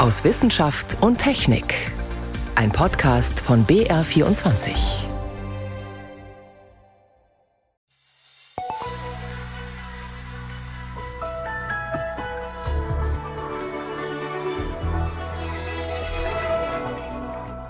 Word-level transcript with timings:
aus 0.00 0.24
Wissenschaft 0.24 0.96
und 1.02 1.18
Technik. 1.18 1.74
Ein 2.54 2.72
Podcast 2.72 3.38
von 3.38 3.66
BR24. 3.66 4.70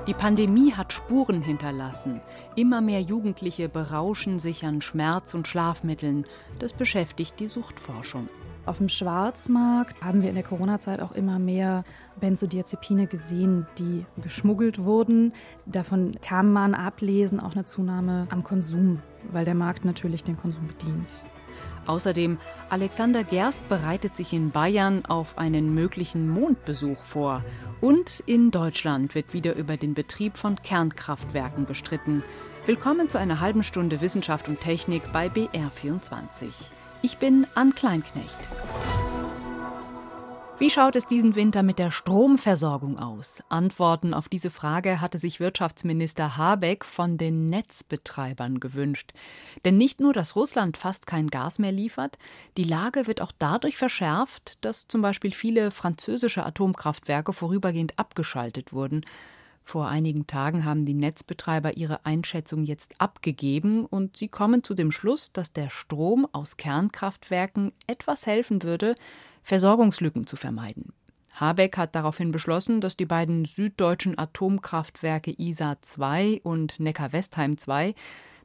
Die 0.07 0.15
Pandemie 0.15 0.73
hat 0.73 0.93
Spuren 0.93 1.43
hinterlassen. 1.43 2.21
Immer 2.55 2.81
mehr 2.81 3.01
Jugendliche 3.01 3.69
berauschen 3.69 4.39
sich 4.39 4.65
an 4.65 4.83
Schmerz- 4.83 5.35
und 5.35 5.49
Schlafmitteln. 5.49 6.25
Das 6.61 6.75
beschäftigt 6.75 7.41
die 7.41 7.49
Suchtforschung. 7.49 8.29
Auf 8.71 8.79
dem 8.79 8.89
Schwarzmarkt 8.89 10.01
haben 10.01 10.23
wir 10.23 10.29
in 10.29 10.37
der 10.37 10.45
Corona-Zeit 10.45 11.01
auch 11.01 11.11
immer 11.11 11.41
mehr 11.41 11.83
Benzodiazepine 12.21 13.09
gesehen, 13.09 13.67
die 13.79 14.07
geschmuggelt 14.23 14.85
wurden. 14.85 15.33
Davon 15.67 16.13
kann 16.23 16.53
man 16.53 16.77
ablesen 16.77 17.41
auch 17.41 17.55
eine 17.55 17.65
Zunahme 17.65 18.29
am 18.31 18.45
Konsum, 18.45 19.03
weil 19.33 19.45
der 19.45 19.57
Markt 19.57 19.85
natürlich 19.85 20.23
den 20.23 20.37
Konsum 20.37 20.69
bedient. 20.69 21.25
Außerdem, 21.87 22.39
Alexander 22.69 23.25
Gerst 23.25 23.69
bereitet 23.69 24.15
sich 24.15 24.33
in 24.33 24.53
Bayern 24.53 25.05
auf 25.05 25.37
einen 25.37 25.75
möglichen 25.75 26.29
Mondbesuch 26.29 26.99
vor. 26.99 27.43
Und 27.81 28.23
in 28.27 28.53
Deutschland 28.53 29.17
wird 29.17 29.35
wieder 29.35 29.57
über 29.57 29.79
den 29.79 29.95
Betrieb 29.95 30.37
von 30.37 30.55
Kernkraftwerken 30.55 31.67
gestritten. 31.67 32.23
Willkommen 32.67 33.09
zu 33.09 33.19
einer 33.19 33.41
halben 33.41 33.65
Stunde 33.65 34.01
Wissenschaft 34.01 34.47
und 34.47 34.61
Technik 34.61 35.11
bei 35.11 35.27
BR24. 35.27 36.51
Ich 37.03 37.17
bin 37.17 37.47
Ann 37.55 37.75
Kleinknecht. 37.75 38.29
Wie 40.59 40.69
schaut 40.69 40.97
es 40.97 41.07
diesen 41.07 41.35
Winter 41.35 41.63
mit 41.63 41.79
der 41.79 41.91
Stromversorgung 41.91 42.99
aus? 42.99 43.43
Antworten 43.49 44.13
auf 44.13 44.29
diese 44.29 44.51
Frage 44.51 45.01
hatte 45.01 45.17
sich 45.17 45.41
Wirtschaftsminister 45.41 46.37
Habeck 46.37 46.85
von 46.85 47.17
den 47.17 47.47
Netzbetreibern 47.47 48.61
gewünscht. 48.61 49.15
Denn 49.65 49.79
nicht 49.79 50.01
nur, 50.01 50.13
dass 50.13 50.37
Russland 50.37 50.77
fast 50.77 51.07
kein 51.07 51.29
Gas 51.29 51.59
mehr 51.59 51.73
liefert, 51.73 52.19
die 52.59 52.65
Lage 52.65 53.07
wird 53.07 53.23
auch 53.23 53.33
dadurch 53.39 53.79
verschärft, 53.79 54.63
dass 54.63 54.87
zum 54.87 55.01
Beispiel 55.01 55.31
viele 55.31 55.71
französische 55.71 56.45
Atomkraftwerke 56.45 57.33
vorübergehend 57.33 57.99
abgeschaltet 57.99 58.75
wurden. 58.75 59.07
Vor 59.71 59.87
einigen 59.87 60.27
Tagen 60.27 60.65
haben 60.65 60.85
die 60.85 60.95
Netzbetreiber 60.95 61.77
ihre 61.77 62.05
Einschätzung 62.05 62.65
jetzt 62.65 63.01
abgegeben 63.01 63.87
und 63.87 64.17
sie 64.17 64.27
kommen 64.27 64.65
zu 64.65 64.75
dem 64.75 64.91
Schluss, 64.91 65.31
dass 65.31 65.53
der 65.53 65.71
Strom 65.71 66.27
aus 66.33 66.57
Kernkraftwerken 66.57 67.71
etwas 67.87 68.27
helfen 68.27 68.65
würde, 68.65 68.97
Versorgungslücken 69.45 70.27
zu 70.27 70.35
vermeiden. 70.35 70.93
Habeck 71.35 71.77
hat 71.77 71.95
daraufhin 71.95 72.33
beschlossen, 72.33 72.81
dass 72.81 72.97
die 72.97 73.07
beiden 73.07 73.45
süddeutschen 73.45 74.19
Atomkraftwerke 74.19 75.39
ISA 75.39 75.77
2 75.81 76.41
und 76.43 76.81
Neckar-Westheim 76.81 77.57
2 77.57 77.95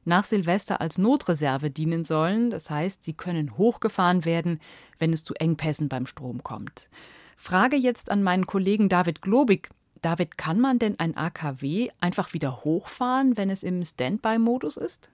nach 0.03 0.26
Silvester 0.26 0.80
als 0.80 1.00
Notreserve 1.00 1.72
dienen 1.72 2.03
sollen. 2.03 2.52
Das 2.52 2.70
heißt, 2.70 3.03
sie 3.03 3.14
können 3.14 3.58
hochgefahren 3.58 4.26
werden, 4.26 4.59
wenn 5.00 5.12
es 5.12 5.23
zu 5.23 5.34
Engpässen 5.34 5.90
beim 5.90 6.06
Strom 6.06 6.44
kommt. 6.44 6.88
Frage 7.36 7.78
jetzt 7.78 8.12
an 8.12 8.22
meinen 8.22 8.46
Kollegen 8.46 8.90
David 8.90 9.23
Globig. 9.23 9.72
David, 10.06 10.38
kann 10.38 10.59
man 10.59 10.78
denn 10.78 11.00
ein 11.00 11.17
AKW 11.17 11.89
einfach 12.00 12.34
wieder 12.34 12.64
hochfahren, 12.64 13.38
wenn 13.38 13.50
es 13.50 13.64
im 13.64 13.84
Standby-Modus 13.84 14.78
ist? 14.78 15.09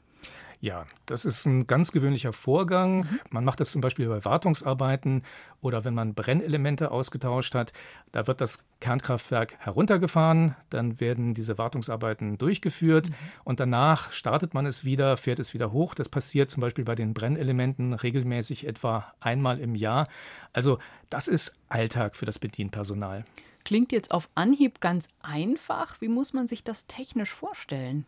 Ja, 0.59 0.85
das 1.05 1.23
ist 1.23 1.45
ein 1.45 1.65
ganz 1.65 1.93
gewöhnlicher 1.93 2.33
Vorgang. 2.33 2.97
Mhm. 2.97 3.19
Man 3.29 3.45
macht 3.45 3.61
das 3.61 3.71
zum 3.71 3.79
Beispiel 3.79 4.09
bei 4.09 4.25
Wartungsarbeiten 4.25 5.23
oder 5.61 5.85
wenn 5.85 5.93
man 5.93 6.13
Brennelemente 6.13 6.91
ausgetauscht 6.91 7.55
hat. 7.55 7.71
Da 8.11 8.27
wird 8.27 8.41
das 8.41 8.65
Kernkraftwerk 8.81 9.55
heruntergefahren, 9.59 10.57
dann 10.69 10.99
werden 10.99 11.35
diese 11.35 11.57
Wartungsarbeiten 11.57 12.37
durchgeführt 12.37 13.11
mhm. 13.11 13.15
und 13.45 13.61
danach 13.61 14.11
startet 14.11 14.53
man 14.53 14.65
es 14.65 14.83
wieder, 14.83 15.15
fährt 15.15 15.39
es 15.39 15.53
wieder 15.53 15.71
hoch. 15.71 15.95
Das 15.95 16.09
passiert 16.09 16.49
zum 16.49 16.59
Beispiel 16.59 16.83
bei 16.83 16.95
den 16.95 17.13
Brennelementen 17.13 17.93
regelmäßig 17.93 18.67
etwa 18.67 19.13
einmal 19.21 19.61
im 19.61 19.73
Jahr. 19.73 20.09
Also 20.51 20.79
das 21.09 21.29
ist 21.29 21.57
Alltag 21.69 22.17
für 22.17 22.25
das 22.25 22.39
Bedienpersonal. 22.39 23.23
Klingt 23.63 23.91
jetzt 23.91 24.11
auf 24.11 24.29
Anhieb 24.35 24.81
ganz 24.81 25.07
einfach. 25.21 25.99
Wie 26.01 26.07
muss 26.07 26.33
man 26.33 26.47
sich 26.47 26.63
das 26.63 26.87
technisch 26.87 27.31
vorstellen? 27.31 28.05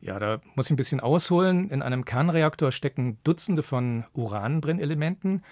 Ja, 0.00 0.18
da 0.18 0.40
muss 0.56 0.66
ich 0.66 0.72
ein 0.72 0.76
bisschen 0.76 1.00
ausholen. 1.00 1.70
In 1.70 1.80
einem 1.80 2.04
Kernreaktor 2.04 2.72
stecken 2.72 3.18
Dutzende 3.22 3.62
von 3.62 4.04
Uranbrennelementen 4.14 5.42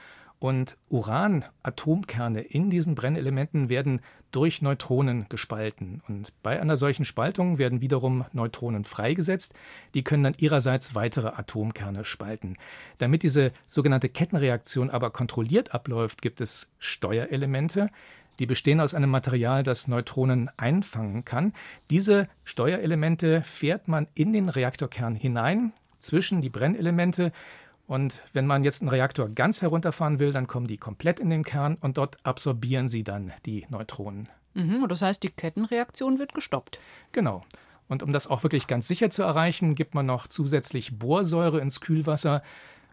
und 0.41 0.77
Uranatomkerne 0.89 2.41
in 2.41 2.71
diesen 2.71 2.95
Brennelementen 2.95 3.69
werden 3.69 4.01
durch 4.33 4.63
Neutronen 4.63 5.27
gespalten. 5.29 6.03
Und 6.09 6.33
bei 6.43 6.61
einer 6.61 6.77
solchen 6.77 7.05
Spaltung 7.05 7.59
werden 7.59 7.81
wiederum 7.81 8.25
Neutronen 8.33 8.85
freigesetzt. 8.85 9.55
Die 9.95 10.03
können 10.03 10.23
dann 10.23 10.35
ihrerseits 10.39 10.95
weitere 10.95 11.29
Atomkerne 11.29 12.05
spalten. 12.05 12.57
Damit 12.99 13.23
diese 13.23 13.53
sogenannte 13.67 14.09
Kettenreaktion 14.09 14.91
aber 14.91 15.11
kontrolliert 15.11 15.75
abläuft, 15.75 16.23
gibt 16.23 16.41
es 16.41 16.73
Steuerelemente. 16.79 17.91
Die 18.41 18.47
bestehen 18.47 18.81
aus 18.81 18.95
einem 18.95 19.11
Material, 19.11 19.63
das 19.63 19.87
Neutronen 19.87 20.51
einfangen 20.57 21.25
kann. 21.25 21.53
Diese 21.91 22.27
Steuerelemente 22.43 23.43
fährt 23.43 23.87
man 23.87 24.09
in 24.15 24.33
den 24.33 24.49
Reaktorkern 24.49 25.15
hinein, 25.15 25.73
zwischen 26.01 26.41
die 26.41 26.49
Brennelemente. 26.49 27.33
Und 27.87 28.23
wenn 28.33 28.47
man 28.47 28.65
jetzt 28.65 28.83
einen 28.83 28.89
Reaktor 28.89 29.29
ganz 29.29 29.63
herunterfahren 29.63 30.19
will, 30.19 30.33
dann 30.33 30.47
kommen 30.47 30.67
die 30.67 30.79
komplett 30.79 31.21
in 31.21 31.31
den 31.31 31.45
Kern 31.45 31.77
und 31.81 31.99
dort 31.99 32.17
absorbieren 32.25 32.89
sie 32.89 33.05
dann 33.05 33.33
die 33.47 33.67
Neutronen. 33.69 34.29
Mhm, 34.55 34.87
das 34.89 35.03
heißt, 35.03 35.23
die 35.23 35.31
Kettenreaktion 35.31 36.19
wird 36.19 36.35
gestoppt. 36.35 36.81
Genau. 37.13 37.45
Und 37.89 38.03
um 38.03 38.13
das 38.13 38.29
auch 38.29 38.43
wirklich 38.43 38.69
ganz 38.69 38.87
sicher 38.89 39.11
zu 39.11 39.23
erreichen, 39.23 39.75
gibt 39.75 39.95
man 39.95 40.07
noch 40.07 40.29
zusätzlich 40.29 40.99
Borsäure 40.99 41.61
ins 41.61 41.81
Kühlwasser. 41.81 42.43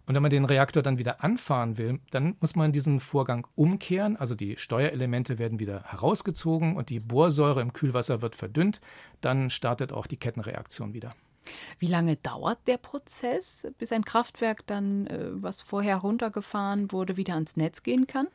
Und 0.08 0.16
wenn 0.16 0.22
man 0.22 0.32
den 0.32 0.46
Reaktor 0.46 0.82
dann 0.82 0.98
wieder 0.98 1.22
anfahren 1.24 1.78
will, 1.78 2.00
dann 2.12 2.38
muss 2.40 2.56
man 2.56 2.72
diesen 2.72 3.02
Vorgang 3.02 3.46
umkehren. 3.56 4.16
Also 4.16 4.36
die 4.36 4.56
Steuerelemente 4.58 5.38
werden 5.38 5.60
wieder 5.60 5.84
herausgezogen 5.84 6.78
und 6.78 6.90
die 6.90 7.02
Borsäure 7.02 7.62
im 7.62 7.74
Kühlwasser 7.74 8.22
wird 8.22 8.36
verdünnt. 8.36 8.80
Dann 9.20 9.50
startet 9.50 9.92
auch 9.92 10.08
die 10.08 10.16
Kettenreaktion 10.16 10.94
wieder. 10.94 11.14
Wie 11.78 11.88
lange 11.88 12.16
dauert 12.16 12.60
der 12.68 12.78
Prozess, 12.78 13.68
bis 13.78 13.92
ein 13.92 14.06
Kraftwerk 14.06 14.66
dann, 14.66 15.08
äh, 15.08 15.28
was 15.32 15.62
vorher 15.62 15.98
runtergefahren 15.98 16.92
wurde, 16.92 17.18
wieder 17.18 17.34
ans 17.34 17.58
Netz 17.58 17.84
gehen 17.84 18.08
kann? 18.08 18.28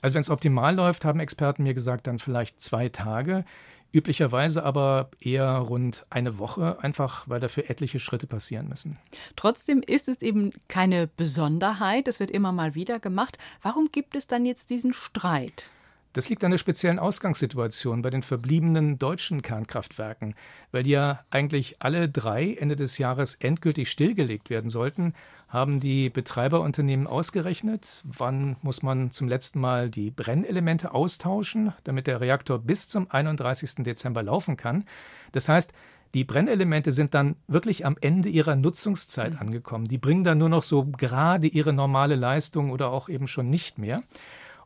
Also 0.00 0.14
wenn 0.14 0.22
es 0.22 0.30
optimal 0.30 0.74
läuft, 0.74 1.04
haben 1.04 1.20
Experten 1.20 1.62
mir 1.62 1.74
gesagt, 1.74 2.08
dann 2.08 2.18
vielleicht 2.18 2.60
zwei 2.60 2.88
Tage. 2.88 3.44
Üblicherweise 3.92 4.64
aber 4.64 5.10
eher 5.20 5.50
rund 5.58 6.04
eine 6.08 6.38
Woche, 6.38 6.82
einfach 6.82 7.28
weil 7.28 7.40
dafür 7.40 7.68
etliche 7.68 8.00
Schritte 8.00 8.26
passieren 8.26 8.68
müssen. 8.68 8.98
Trotzdem 9.36 9.82
ist 9.82 10.08
es 10.08 10.22
eben 10.22 10.50
keine 10.68 11.06
Besonderheit, 11.06 12.08
es 12.08 12.18
wird 12.18 12.30
immer 12.30 12.52
mal 12.52 12.74
wieder 12.74 12.98
gemacht. 13.00 13.36
Warum 13.60 13.90
gibt 13.92 14.16
es 14.16 14.26
dann 14.26 14.46
jetzt 14.46 14.70
diesen 14.70 14.94
Streit? 14.94 15.70
Das 16.12 16.28
liegt 16.28 16.44
an 16.44 16.50
der 16.50 16.58
speziellen 16.58 16.98
Ausgangssituation 16.98 18.02
bei 18.02 18.10
den 18.10 18.22
verbliebenen 18.22 18.98
deutschen 18.98 19.40
Kernkraftwerken, 19.40 20.34
weil 20.70 20.82
die 20.82 20.90
ja 20.90 21.24
eigentlich 21.30 21.76
alle 21.78 22.08
drei 22.08 22.54
Ende 22.54 22.76
des 22.76 22.98
Jahres 22.98 23.34
endgültig 23.36 23.90
stillgelegt 23.90 24.50
werden 24.50 24.68
sollten, 24.68 25.14
haben 25.48 25.80
die 25.80 26.10
Betreiberunternehmen 26.10 27.06
ausgerechnet, 27.06 28.02
wann 28.04 28.56
muss 28.62 28.82
man 28.82 29.10
zum 29.10 29.28
letzten 29.28 29.60
Mal 29.60 29.90
die 29.90 30.10
Brennelemente 30.10 30.92
austauschen, 30.92 31.72
damit 31.84 32.06
der 32.06 32.20
Reaktor 32.20 32.58
bis 32.58 32.88
zum 32.88 33.10
31. 33.10 33.76
Dezember 33.84 34.22
laufen 34.22 34.56
kann. 34.56 34.84
Das 35.32 35.48
heißt, 35.48 35.72
die 36.14 36.24
Brennelemente 36.24 36.92
sind 36.92 37.14
dann 37.14 37.36
wirklich 37.48 37.86
am 37.86 37.96
Ende 38.00 38.28
ihrer 38.28 38.56
Nutzungszeit 38.56 39.34
mhm. 39.34 39.38
angekommen. 39.40 39.86
Die 39.86 39.98
bringen 39.98 40.24
dann 40.24 40.38
nur 40.38 40.50
noch 40.50 40.62
so 40.62 40.84
gerade 40.84 41.46
ihre 41.46 41.72
normale 41.72 42.16
Leistung 42.16 42.70
oder 42.70 42.90
auch 42.90 43.08
eben 43.08 43.28
schon 43.28 43.48
nicht 43.48 43.78
mehr. 43.78 44.02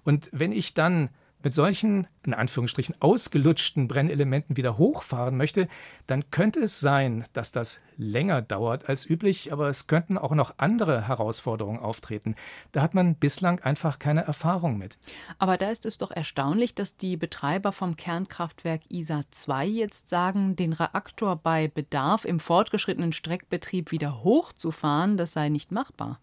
Und 0.04 0.28
wenn 0.32 0.52
ich 0.52 0.74
dann 0.74 1.10
mit 1.46 1.54
solchen, 1.54 2.08
in 2.24 2.34
Anführungsstrichen, 2.34 2.96
ausgelutschten 2.98 3.86
Brennelementen 3.86 4.56
wieder 4.56 4.78
hochfahren 4.78 5.36
möchte, 5.36 5.68
dann 6.08 6.28
könnte 6.32 6.58
es 6.58 6.80
sein, 6.80 7.22
dass 7.34 7.52
das 7.52 7.80
länger 7.96 8.42
dauert 8.42 8.88
als 8.88 9.08
üblich, 9.08 9.52
aber 9.52 9.68
es 9.68 9.86
könnten 9.86 10.18
auch 10.18 10.32
noch 10.32 10.54
andere 10.56 11.06
Herausforderungen 11.06 11.78
auftreten. 11.78 12.34
Da 12.72 12.82
hat 12.82 12.94
man 12.94 13.14
bislang 13.14 13.60
einfach 13.60 14.00
keine 14.00 14.24
Erfahrung 14.24 14.76
mit. 14.76 14.98
Aber 15.38 15.56
da 15.56 15.70
ist 15.70 15.86
es 15.86 15.98
doch 15.98 16.10
erstaunlich, 16.10 16.74
dass 16.74 16.96
die 16.96 17.16
Betreiber 17.16 17.70
vom 17.70 17.94
Kernkraftwerk 17.94 18.80
ISA 18.88 19.22
2 19.30 19.66
jetzt 19.66 20.08
sagen, 20.08 20.56
den 20.56 20.72
Reaktor 20.72 21.36
bei 21.36 21.68
Bedarf 21.68 22.24
im 22.24 22.40
fortgeschrittenen 22.40 23.12
Streckbetrieb 23.12 23.92
wieder 23.92 24.24
hochzufahren, 24.24 25.16
das 25.16 25.32
sei 25.32 25.48
nicht 25.48 25.70
machbar. 25.70 26.18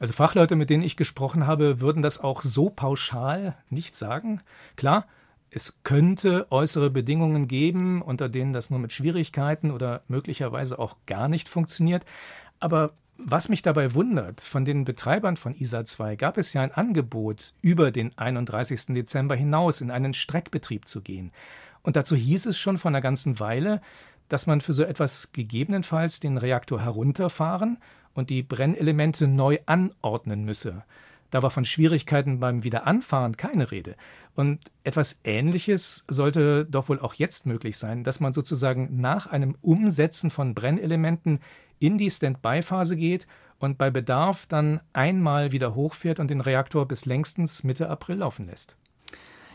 Also 0.00 0.14
Fachleute, 0.14 0.56
mit 0.56 0.70
denen 0.70 0.82
ich 0.82 0.96
gesprochen 0.96 1.46
habe, 1.46 1.80
würden 1.80 2.02
das 2.02 2.18
auch 2.18 2.42
so 2.42 2.70
pauschal 2.70 3.54
nicht 3.68 3.94
sagen. 3.94 4.40
Klar, 4.74 5.06
es 5.50 5.82
könnte 5.84 6.46
äußere 6.50 6.90
Bedingungen 6.90 7.46
geben, 7.48 8.02
unter 8.02 8.28
denen 8.28 8.52
das 8.52 8.70
nur 8.70 8.78
mit 8.78 8.92
Schwierigkeiten 8.92 9.70
oder 9.70 10.02
möglicherweise 10.08 10.78
auch 10.78 10.96
gar 11.06 11.28
nicht 11.28 11.48
funktioniert. 11.48 12.04
Aber 12.60 12.94
Was 13.22 13.50
mich 13.50 13.60
dabei 13.60 13.94
wundert, 13.94 14.40
von 14.40 14.64
den 14.64 14.86
Betreibern 14.86 15.36
von 15.36 15.54
ISA 15.54 15.84
2 15.84 16.16
gab 16.16 16.38
es 16.38 16.54
ja 16.54 16.62
ein 16.62 16.72
Angebot, 16.72 17.52
über 17.60 17.90
den 17.90 18.16
31. 18.16 18.86
Dezember 18.94 19.36
hinaus 19.36 19.82
in 19.82 19.90
einen 19.90 20.14
Streckbetrieb 20.14 20.88
zu 20.88 21.02
gehen. 21.02 21.30
Und 21.82 21.96
dazu 21.96 22.16
hieß 22.16 22.46
es 22.46 22.58
schon 22.58 22.78
vor 22.78 22.90
einer 22.90 23.02
ganzen 23.02 23.38
Weile, 23.38 23.82
dass 24.30 24.46
man 24.46 24.62
für 24.62 24.72
so 24.72 24.84
etwas 24.84 25.32
gegebenenfalls 25.32 26.20
den 26.20 26.38
Reaktor 26.38 26.80
herunterfahren 26.80 27.76
und 28.20 28.30
die 28.30 28.42
Brennelemente 28.42 29.26
neu 29.26 29.58
anordnen 29.66 30.44
müsse. 30.44 30.84
Da 31.30 31.42
war 31.42 31.50
von 31.50 31.64
Schwierigkeiten 31.64 32.40
beim 32.40 32.64
Wiederanfahren 32.64 33.36
keine 33.36 33.70
Rede. 33.70 33.96
Und 34.34 34.60
etwas 34.84 35.20
Ähnliches 35.24 36.04
sollte 36.08 36.66
doch 36.66 36.88
wohl 36.88 37.00
auch 37.00 37.14
jetzt 37.14 37.46
möglich 37.46 37.78
sein, 37.78 38.04
dass 38.04 38.20
man 38.20 38.32
sozusagen 38.32 39.00
nach 39.00 39.26
einem 39.26 39.56
Umsetzen 39.60 40.30
von 40.30 40.54
Brennelementen 40.54 41.40
in 41.78 41.98
die 41.98 42.10
Standby-Phase 42.10 42.96
geht 42.96 43.26
und 43.58 43.78
bei 43.78 43.90
Bedarf 43.90 44.46
dann 44.46 44.80
einmal 44.92 45.52
wieder 45.52 45.74
hochfährt 45.74 46.20
und 46.20 46.30
den 46.30 46.40
Reaktor 46.40 46.86
bis 46.86 47.06
längstens 47.06 47.64
Mitte 47.64 47.88
April 47.88 48.18
laufen 48.18 48.46
lässt. 48.46 48.76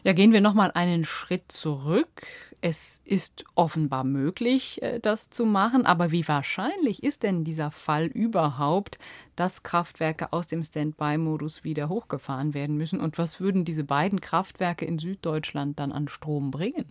Ja, 0.06 0.14
gehen 0.14 0.34
wir 0.34 0.40
noch 0.42 0.54
mal 0.54 0.70
einen 0.70 1.04
Schritt 1.04 1.52
zurück. 1.52 2.28
Es 2.62 3.02
ist 3.06 3.44
offenbar 3.56 4.04
möglich, 4.04 4.80
äh, 4.84 5.00
das 5.00 5.32
zu 5.32 5.48
machen, 5.48 5.88
aber 5.88 6.12
wie 6.12 6.28
wahrscheinlich 6.28 7.02
ist 7.02 7.24
denn 7.24 7.44
dieser 7.44 7.72
Fall 7.72 8.06
überhaupt, 8.06 9.00
dass 9.36 9.64
Kraftwerke 9.64 10.32
aus 10.32 10.46
dem 10.46 10.64
Standby-Modus 10.64 11.64
wieder 11.64 11.90
hochgefahren 11.90 12.54
werden 12.54 12.78
müssen? 12.78 13.00
Und 13.00 13.18
was 13.18 13.40
würden 13.40 13.66
diese 13.66 13.84
beiden 13.84 14.22
Kraftwerke 14.22 14.86
in 14.86 15.00
Süddeutschland 15.00 15.80
dann 15.80 15.92
an 15.92 16.08
Strom 16.08 16.52
bringen? 16.52 16.86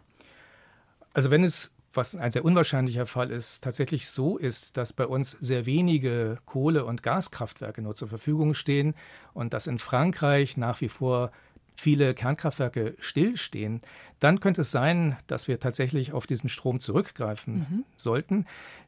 Also 1.12 1.30
wenn 1.30 1.44
es 1.44 1.76
was 1.92 2.16
ein 2.16 2.32
sehr 2.32 2.44
unwahrscheinlicher 2.44 3.06
Fall 3.06 3.30
ist, 3.30 3.62
tatsächlich 3.62 4.08
so 4.08 4.36
ist, 4.36 4.76
dass 4.76 4.92
bei 4.92 5.06
uns 5.06 5.30
sehr 5.30 5.66
wenige 5.66 6.38
Kohle- 6.46 6.84
und 6.84 7.04
Gaskraftwerke 7.04 7.80
nur 7.80 7.94
zur 7.94 8.08
Verfügung 8.08 8.54
stehen 8.54 8.96
und 9.34 9.54
dass 9.54 9.68
in 9.68 9.78
Frankreich 9.78 10.56
nach 10.56 10.80
wie 10.80 10.88
vor 10.88 11.30
viele 11.76 12.14
Kernkraftwerke 12.14 12.94
stillstehen, 12.98 13.80
dann 14.20 14.40
könnte 14.40 14.62
es 14.62 14.70
sein, 14.70 15.16
dass 15.26 15.48
wir 15.48 15.60
tatsächlich 15.60 16.12
auf 16.12 16.26
diesen 16.26 16.48
Strom 16.48 16.80
zurückgreifen 16.80 17.54
mhm. 17.54 17.84
sollten. 17.96 18.46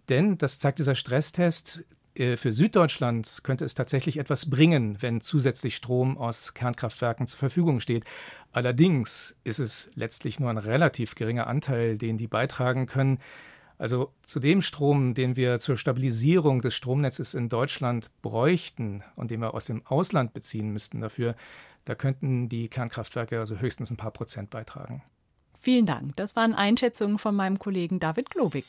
Denn, 0.08 0.38
das 0.38 0.58
zeigt 0.58 0.78
dieser 0.78 0.94
Stresstest, 0.94 1.84
äh, 2.14 2.36
für 2.36 2.52
Süddeutschland 2.52 3.40
könnte 3.42 3.64
es 3.64 3.74
tatsächlich 3.74 4.18
etwas 4.18 4.48
bringen, 4.50 4.96
wenn 5.00 5.20
zusätzlich 5.20 5.76
Strom 5.76 6.16
aus 6.18 6.54
Kernkraftwerken 6.54 7.26
zur 7.26 7.38
Verfügung 7.38 7.80
steht. 7.80 8.04
Allerdings 8.52 9.36
ist 9.44 9.58
es 9.58 9.90
letztlich 9.94 10.40
nur 10.40 10.50
ein 10.50 10.58
relativ 10.58 11.14
geringer 11.14 11.46
Anteil, 11.46 11.98
den 11.98 12.16
die 12.18 12.28
beitragen 12.28 12.86
können. 12.86 13.18
Also 13.78 14.10
zu 14.24 14.40
dem 14.40 14.62
Strom, 14.62 15.12
den 15.12 15.36
wir 15.36 15.58
zur 15.58 15.76
Stabilisierung 15.76 16.62
des 16.62 16.74
Stromnetzes 16.74 17.34
in 17.34 17.50
Deutschland 17.50 18.10
bräuchten 18.22 19.02
und 19.16 19.30
den 19.30 19.40
wir 19.40 19.52
aus 19.52 19.66
dem 19.66 19.84
Ausland 19.86 20.32
beziehen 20.32 20.72
müssten 20.72 21.02
dafür, 21.02 21.36
da 21.86 21.94
könnten 21.94 22.48
die 22.48 22.68
Kernkraftwerke 22.68 23.38
also 23.38 23.58
höchstens 23.58 23.90
ein 23.90 23.96
paar 23.96 24.10
Prozent 24.10 24.50
beitragen. 24.50 25.02
Vielen 25.58 25.86
Dank. 25.86 26.14
Das 26.16 26.36
waren 26.36 26.52
Einschätzungen 26.52 27.18
von 27.18 27.34
meinem 27.34 27.58
Kollegen 27.58 27.98
David 27.98 28.28
Globig. 28.30 28.64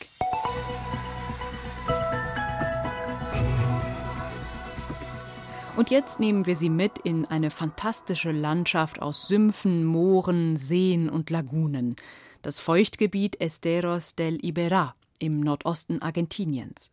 Und 5.75 5.91
jetzt 5.91 6.19
nehmen 6.19 6.45
wir 6.45 6.55
Sie 6.55 6.69
mit 6.69 6.97
in 6.99 7.25
eine 7.25 7.51
fantastische 7.51 8.31
Landschaft 8.31 9.01
aus 9.01 9.27
Sümpfen, 9.27 9.85
Mooren, 9.85 10.55
Seen 10.55 11.09
und 11.09 11.29
Lagunen. 11.29 11.95
Das 12.41 12.59
Feuchtgebiet 12.59 13.39
Esteros 13.41 14.15
del 14.15 14.37
Iberá 14.37 14.93
im 15.19 15.39
Nordosten 15.39 16.01
Argentiniens. 16.01 16.91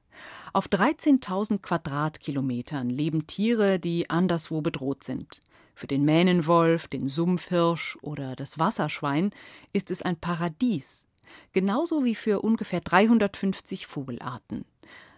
Auf 0.52 0.68
13.000 0.68 1.60
Quadratkilometern 1.60 2.88
leben 2.88 3.26
Tiere, 3.26 3.78
die 3.78 4.10
anderswo 4.10 4.60
bedroht 4.60 5.04
sind. 5.04 5.40
Für 5.74 5.86
den 5.86 6.04
Mähnenwolf, 6.04 6.86
den 6.88 7.08
Sumpfhirsch 7.08 7.98
oder 8.02 8.36
das 8.36 8.58
Wasserschwein 8.58 9.30
ist 9.72 9.90
es 9.90 10.02
ein 10.02 10.16
Paradies, 10.16 11.06
genauso 11.52 12.04
wie 12.04 12.14
für 12.14 12.42
ungefähr 12.42 12.80
350 12.80 13.86
Vogelarten. 13.86 14.64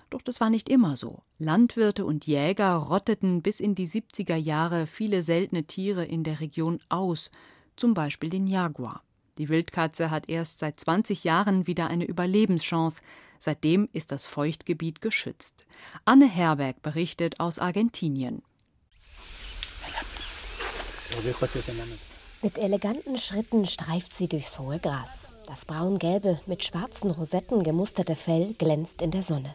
Doch 0.08 0.22
das 0.22 0.40
war 0.40 0.50
nicht 0.50 0.68
immer 0.68 0.96
so. 0.96 1.22
Landwirte 1.38 2.04
und 2.04 2.26
Jäger 2.26 2.74
rotteten 2.74 3.42
bis 3.42 3.60
in 3.60 3.74
die 3.74 3.88
70er 3.88 4.36
Jahre 4.36 4.86
viele 4.86 5.22
seltene 5.22 5.64
Tiere 5.64 6.04
in 6.04 6.22
der 6.22 6.40
Region 6.40 6.80
aus, 6.88 7.30
zum 7.76 7.92
Beispiel 7.92 8.30
den 8.30 8.46
Jaguar. 8.46 9.02
Die 9.38 9.48
Wildkatze 9.48 10.10
hat 10.10 10.28
erst 10.28 10.60
seit 10.60 10.80
20 10.80 11.24
Jahren 11.24 11.66
wieder 11.66 11.88
eine 11.88 12.06
Überlebenschance. 12.06 13.02
Seitdem 13.38 13.88
ist 13.92 14.12
das 14.12 14.24
Feuchtgebiet 14.24 15.02
geschützt. 15.02 15.66
Anne 16.06 16.26
Herberg 16.26 16.80
berichtet 16.80 17.38
aus 17.38 17.58
Argentinien. 17.58 18.42
Mit 22.42 22.58
eleganten 22.58 23.18
Schritten 23.18 23.66
streift 23.66 24.16
sie 24.16 24.28
durchs 24.28 24.58
hohe 24.58 24.78
Gras. 24.78 25.32
Das 25.46 25.64
braun-gelbe, 25.64 26.40
mit 26.46 26.64
schwarzen 26.64 27.10
Rosetten 27.10 27.62
gemusterte 27.62 28.14
Fell 28.14 28.54
glänzt 28.54 29.02
in 29.02 29.10
der 29.10 29.22
Sonne. 29.22 29.54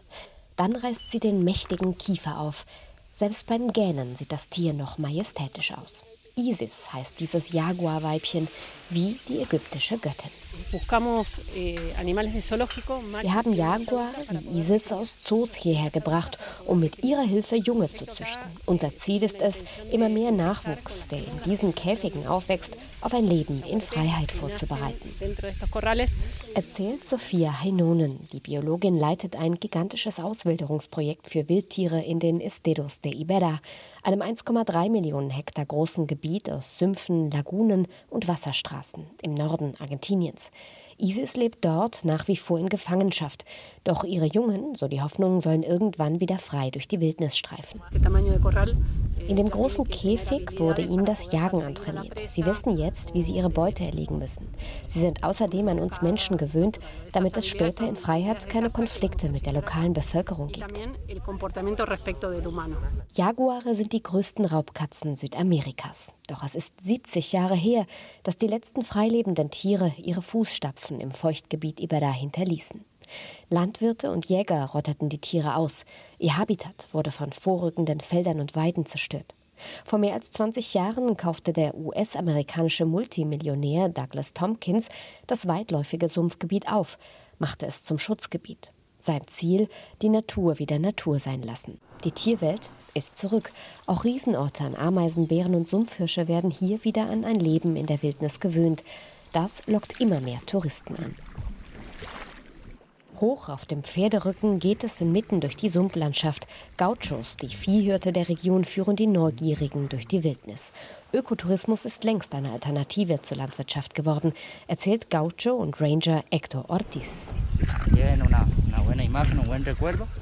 Dann 0.57 0.75
reißt 0.75 1.12
sie 1.12 1.19
den 1.19 1.44
mächtigen 1.44 1.98
Kiefer 1.98 2.39
auf. 2.39 2.65
Selbst 3.13 3.48
beim 3.48 3.71
Gähnen 3.71 4.15
sieht 4.15 4.31
das 4.31 4.50
Tier 4.50 4.74
noch 4.74 4.98
majestätisch 4.98 5.71
aus. 5.71 6.03
Isis 6.36 6.92
heißt 6.94 7.19
dieses 7.19 7.51
Jaguarweibchen, 7.51 8.47
wie 8.89 9.19
die 9.27 9.42
ägyptische 9.42 9.97
Göttin. 9.97 10.31
Eh, 11.56 11.77
Wir 13.21 13.33
haben 13.33 13.53
Jaguar 13.53 14.09
wie 14.30 14.59
Isis 14.59 14.92
aus 14.92 15.15
Zoos 15.19 15.53
hierher 15.56 15.89
gebracht, 15.89 16.38
um 16.65 16.80
mit 16.80 17.03
ihrer 17.03 17.24
Hilfe 17.24 17.56
Junge 17.56 17.92
zu 17.92 18.06
züchten. 18.06 18.42
Unser 18.65 18.95
Ziel 18.95 19.24
ist 19.24 19.42
es, 19.42 19.63
immer 19.92 20.09
mehr 20.09 20.31
Nachwuchs, 20.31 21.07
der 21.07 21.19
in 21.19 21.42
diesen 21.45 21.75
Käfigen 21.75 22.27
aufwächst, 22.27 22.74
auf 23.01 23.13
ein 23.13 23.25
Leben 23.25 23.63
in 23.63 23.81
Freiheit 23.81 24.31
vorzubereiten. 24.31 25.13
Erzählt 26.53 27.06
Sophia 27.06 27.62
Heinonen. 27.62 28.27
Die 28.31 28.39
Biologin 28.39 28.98
leitet 28.98 29.36
ein 29.36 29.56
gigantisches 29.56 30.19
Auswilderungsprojekt 30.19 31.30
für 31.30 31.50
Wildtiere 31.50 32.01
in 32.01 32.19
den 32.19 32.39
Esteros 32.39 33.01
de 33.01 33.13
Ibera, 33.13 33.59
einem 34.03 34.21
1,3 34.21 34.89
Millionen 34.89 35.30
Hektar 35.30 35.65
großen 35.65 36.07
Gebiet 36.07 36.50
aus 36.50 36.77
Sümpfen, 36.77 37.31
Lagunen 37.31 37.88
und 38.09 38.27
Wasserstraßen 38.27 39.06
im 39.21 39.33
Norden 39.33 39.74
Argentiniens. 39.80 40.51
Isis 40.97 41.36
lebt 41.36 41.65
dort 41.65 42.06
nach 42.06 42.27
wie 42.27 42.36
vor 42.36 42.59
in 42.59 42.69
Gefangenschaft. 42.69 43.45
Doch 43.83 44.04
ihre 44.04 44.27
Jungen, 44.27 44.75
so 44.75 44.88
die 44.88 45.01
Hoffnung, 45.01 45.42
sollen 45.42 45.63
irgendwann 45.63 46.19
wieder 46.19 46.38
frei 46.38 46.69
durch 46.69 46.88
die 46.88 47.01
Wildnis 47.01 47.36
streifen. 47.36 47.81
In 49.31 49.38
dem 49.38 49.50
großen 49.50 49.88
Käfig 49.88 50.60
wurde 50.60 50.81
ihnen 50.81 51.06
das 51.06 51.31
Jagen 51.31 51.62
antrainiert. 51.62 52.22
Sie 52.28 52.45
wissen 52.45 52.78
jetzt, 52.78 53.13
wie 53.13 53.24
sie 53.24 53.31
ihre 53.31 53.50
Beute 53.50 53.86
erlegen 53.86 54.18
müssen. 54.19 54.45
Sie 54.88 55.00
sind 55.00 55.24
außerdem 55.24 55.69
an 55.69 55.80
uns 55.80 56.02
Menschen 56.02 56.35
gewöhnt, 56.35 56.81
damit 57.14 57.38
es 57.38 57.47
später 57.47 57.88
in 57.88 57.95
Freiheit 57.95 58.50
keine 58.50 58.69
Konflikte 58.69 59.30
mit 59.30 59.45
der 59.45 59.54
lokalen 59.54 59.94
Bevölkerung 59.94 60.50
gibt. 60.50 60.78
Jaguare 63.14 63.73
sind 63.73 63.94
die 63.94 64.04
größten 64.04 64.44
Raubkatzen 64.44 65.16
Südamerikas. 65.16 66.14
Doch 66.28 66.44
es 66.44 66.54
ist 66.54 66.81
70 66.81 67.31
Jahre 67.31 67.56
her, 67.56 67.85
dass 68.23 68.38
die 68.38 68.47
letzten 68.47 68.81
freilebenden 68.81 69.50
Tiere 69.50 69.94
ihre 69.95 70.21
Fußstapfen 70.21 71.00
im 71.00 71.11
Feuchtgebiet 71.11 71.80
Iberá 71.80 72.11
hinterließen. 72.11 72.83
Landwirte 73.49 74.11
und 74.11 74.27
Jäger 74.27 74.65
rotteten 74.65 75.09
die 75.09 75.19
Tiere 75.19 75.56
aus. 75.56 75.85
Ihr 76.19 76.37
Habitat 76.37 76.87
wurde 76.91 77.11
von 77.11 77.31
vorrückenden 77.31 77.99
Feldern 77.99 78.39
und 78.39 78.56
Weiden 78.56 78.85
zerstört. 78.85 79.35
Vor 79.85 79.99
mehr 79.99 80.13
als 80.13 80.31
20 80.31 80.73
Jahren 80.73 81.18
kaufte 81.18 81.53
der 81.53 81.75
US-amerikanische 81.75 82.85
Multimillionär 82.85 83.89
Douglas 83.89 84.33
Tompkins 84.33 84.89
das 85.27 85.47
weitläufige 85.47 86.07
Sumpfgebiet 86.07 86.71
auf, 86.71 86.97
machte 87.39 87.65
es 87.65 87.83
zum 87.83 87.97
Schutzgebiet. 87.97 88.71
Sein 88.99 89.21
Ziel, 89.25 89.68
die 90.01 90.09
Natur 90.09 90.59
wieder 90.59 90.77
Natur 90.77 91.18
sein 91.19 91.41
lassen. 91.41 91.80
Die 92.03 92.11
Tierwelt 92.11 92.69
ist 92.94 93.18
zurück. 93.18 93.51
Auch 93.87 94.03
Riesenorte 94.03 94.77
Ameisen, 94.77 95.27
Bären 95.27 95.56
und 95.56 95.68
Sumpfhirsche 95.68 96.27
werden 96.27 96.51
hier 96.51 96.83
wieder 96.83 97.09
an 97.09 97.25
ein 97.25 97.39
Leben 97.39 97.75
in 97.75 97.87
der 97.87 98.01
Wildnis 98.03 98.39
gewöhnt. 98.39 98.83
Das 99.33 99.65
lockt 99.68 99.99
immer 99.99 100.19
mehr 100.19 100.39
Touristen 100.45 100.95
an. 100.97 101.15
Hoch 103.21 103.49
auf 103.49 103.66
dem 103.66 103.83
Pferderücken 103.83 104.57
geht 104.57 104.83
es 104.83 104.99
inmitten 104.99 105.40
durch 105.42 105.56
die 105.56 105.69
Sumpflandschaft. 105.69 106.47
Gauchos, 106.75 107.37
die 107.37 107.49
Viehhirte 107.49 108.11
der 108.11 108.28
Region, 108.28 108.66
führen 108.66 108.95
die 108.95 109.06
Neugierigen 109.06 109.87
durch 109.90 110.07
die 110.07 110.23
Wildnis. 110.23 110.73
Ökotourismus 111.13 111.85
ist 111.85 112.04
längst 112.04 112.33
eine 112.33 112.51
Alternative 112.51 113.21
zur 113.21 113.37
Landwirtschaft 113.37 113.94
geworden, 113.94 114.33
erzählt 114.68 115.11
Gaucho 115.11 115.51
und 115.51 115.80
Ranger 115.80 116.23
Hector 116.31 116.69
Ortiz. 116.69 117.30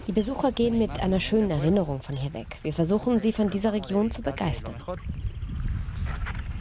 Die 0.08 0.12
Besucher 0.12 0.51
gehen 0.51 0.77
mit 0.77 1.00
einer 1.00 1.20
schönen 1.20 1.51
Erinnerung 1.51 2.01
von 2.01 2.18
hier 2.18 2.34
weg. 2.34 2.58
Wir 2.63 2.74
versuchen, 2.74 3.20
sie 3.20 3.32
von 3.32 3.50
dieser 3.50 3.72
Region 3.72 4.12
zu 4.12 4.22
begeistern. 4.22 4.75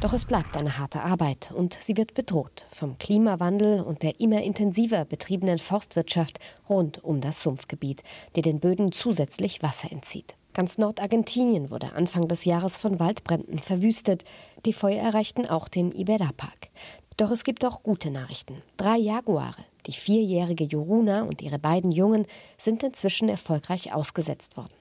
Doch 0.00 0.12
es 0.12 0.26
bleibt 0.26 0.57
eine 0.57 0.78
harte 0.78 1.02
Arbeit 1.02 1.50
und 1.50 1.76
sie 1.81 1.97
wird 1.97 2.14
bedroht 2.14 2.67
vom 2.71 2.99
Klimawandel 2.99 3.81
und 3.81 4.05
der 4.05 4.21
immer 4.21 4.40
intensiver 4.45 5.05
betriebenen 5.05 5.59
Forstwirtschaft 5.59 6.38
rund 6.69 7.02
um 7.02 7.21
das 7.21 7.43
Sumpfgebiet, 7.43 8.05
die 8.37 8.43
den 8.43 8.61
Böden 8.61 8.93
zusätzlich 8.93 9.61
Wasser 9.61 9.90
entzieht. 9.90 10.37
Ganz 10.55 10.78
Nordargentinien 10.78 11.73
wurde 11.73 11.95
Anfang 11.95 12.28
des 12.28 12.45
Jahres 12.45 12.76
von 12.76 13.00
Waldbränden 13.00 13.59
verwüstet. 13.59 14.23
Die 14.67 14.73
Feuer 14.73 15.02
erreichten 15.02 15.47
auch 15.47 15.67
den 15.67 15.90
Iberra-Park. 15.90 16.69
Doch 17.17 17.33
es 17.33 17.43
gibt 17.43 17.64
auch 17.64 17.83
gute 17.83 18.12
Nachrichten. 18.12 18.62
Drei 18.76 18.99
Jaguare, 18.99 19.64
die 19.88 19.93
vierjährige 19.93 20.64
Joruna 20.64 21.23
und 21.23 21.43
ihre 21.43 21.59
beiden 21.59 21.90
Jungen, 21.90 22.26
sind 22.57 22.85
inzwischen 22.85 23.28
erfolgreich 23.28 23.93
ausgesetzt 23.93 24.57
worden. 24.57 24.75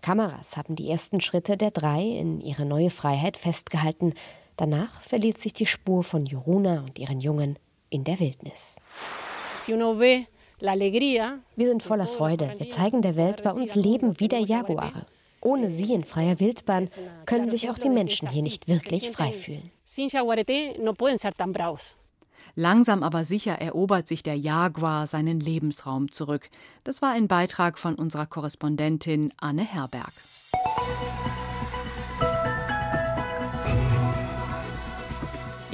Kameras 0.00 0.56
haben 0.56 0.74
die 0.74 0.90
ersten 0.90 1.20
Schritte 1.20 1.56
der 1.56 1.70
drei 1.70 2.02
in 2.02 2.40
ihre 2.40 2.64
neue 2.64 2.90
Freiheit 2.90 3.36
festgehalten. 3.36 4.14
Danach 4.56 5.00
verliert 5.00 5.38
sich 5.38 5.52
die 5.52 5.66
Spur 5.66 6.02
von 6.02 6.26
Joruna 6.26 6.80
und 6.80 6.98
ihren 6.98 7.20
Jungen 7.20 7.58
in 7.90 8.04
der 8.04 8.20
Wildnis. 8.20 8.76
Wir 11.56 11.68
sind 11.68 11.82
voller 11.82 12.06
Freude. 12.06 12.54
Wir 12.58 12.68
zeigen 12.68 13.02
der 13.02 13.16
Welt, 13.16 13.42
bei 13.42 13.50
uns 13.50 13.74
leben 13.74 14.20
wieder 14.20 14.38
Jaguare. 14.38 15.06
Ohne 15.40 15.68
sie 15.68 15.92
in 15.92 16.04
freier 16.04 16.40
Wildbahn 16.40 16.88
können 17.26 17.50
sich 17.50 17.68
auch 17.68 17.78
die 17.78 17.90
Menschen 17.90 18.30
hier 18.30 18.42
nicht 18.42 18.68
wirklich 18.68 19.10
frei 19.10 19.32
fühlen. 19.32 19.70
Langsam 22.56 23.02
aber 23.02 23.24
sicher 23.24 23.60
erobert 23.60 24.06
sich 24.06 24.22
der 24.22 24.36
Jaguar 24.36 25.06
seinen 25.06 25.40
Lebensraum 25.40 26.12
zurück. 26.12 26.48
Das 26.84 27.02
war 27.02 27.10
ein 27.10 27.26
Beitrag 27.26 27.78
von 27.78 27.96
unserer 27.96 28.26
Korrespondentin 28.26 29.32
Anne 29.38 29.64
Herberg. 29.64 30.12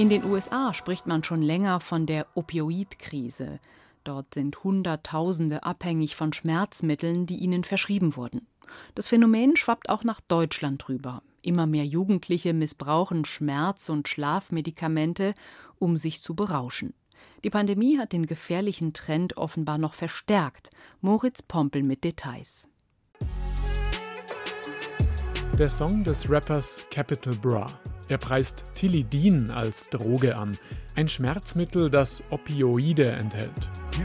In 0.00 0.08
den 0.08 0.24
USA 0.24 0.72
spricht 0.72 1.06
man 1.06 1.24
schon 1.24 1.42
länger 1.42 1.78
von 1.78 2.06
der 2.06 2.26
Opioidkrise. 2.32 3.60
Dort 4.02 4.32
sind 4.32 4.64
Hunderttausende 4.64 5.62
abhängig 5.64 6.16
von 6.16 6.32
Schmerzmitteln, 6.32 7.26
die 7.26 7.36
ihnen 7.36 7.64
verschrieben 7.64 8.16
wurden. 8.16 8.46
Das 8.94 9.08
Phänomen 9.08 9.56
schwappt 9.56 9.90
auch 9.90 10.02
nach 10.02 10.22
Deutschland 10.22 10.88
rüber. 10.88 11.22
Immer 11.42 11.66
mehr 11.66 11.84
Jugendliche 11.84 12.54
missbrauchen 12.54 13.26
Schmerz- 13.26 13.90
und 13.90 14.08
Schlafmedikamente, 14.08 15.34
um 15.78 15.98
sich 15.98 16.22
zu 16.22 16.34
berauschen. 16.34 16.94
Die 17.44 17.50
Pandemie 17.50 17.98
hat 17.98 18.14
den 18.14 18.24
gefährlichen 18.24 18.94
Trend 18.94 19.36
offenbar 19.36 19.76
noch 19.76 19.92
verstärkt. 19.92 20.70
Moritz 21.02 21.42
Pompel 21.42 21.82
mit 21.82 22.04
Details. 22.04 22.66
Der 25.58 25.68
Song 25.68 26.04
des 26.04 26.30
Rappers 26.30 26.82
Capital 26.90 27.34
Bra. 27.34 27.78
Er 28.10 28.18
preist 28.18 28.64
Tilidin 28.74 29.52
als 29.52 29.88
Droge 29.88 30.36
an, 30.36 30.58
ein 30.96 31.06
Schmerzmittel, 31.06 31.90
das 31.90 32.24
Opioide 32.30 33.08
enthält. 33.08 33.68
Eh 33.92 34.02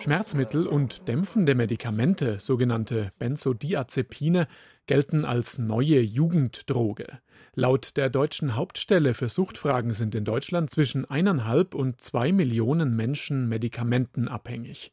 Schmerzmittel 0.00 0.66
und 0.66 1.06
dämpfende 1.06 1.54
Medikamente, 1.54 2.40
sogenannte 2.40 3.12
Benzodiazepine, 3.20 4.48
gelten 4.86 5.24
als 5.24 5.60
neue 5.60 6.00
Jugenddroge. 6.00 7.06
Laut 7.54 7.96
der 7.96 8.10
deutschen 8.10 8.56
Hauptstelle 8.56 9.14
für 9.14 9.28
Suchtfragen 9.28 9.92
sind 9.92 10.16
in 10.16 10.24
Deutschland 10.24 10.70
zwischen 10.70 11.04
eineinhalb 11.08 11.76
und 11.76 12.00
zwei 12.00 12.32
Millionen 12.32 12.96
Menschen 12.96 13.48
medikamentenabhängig. 13.48 14.92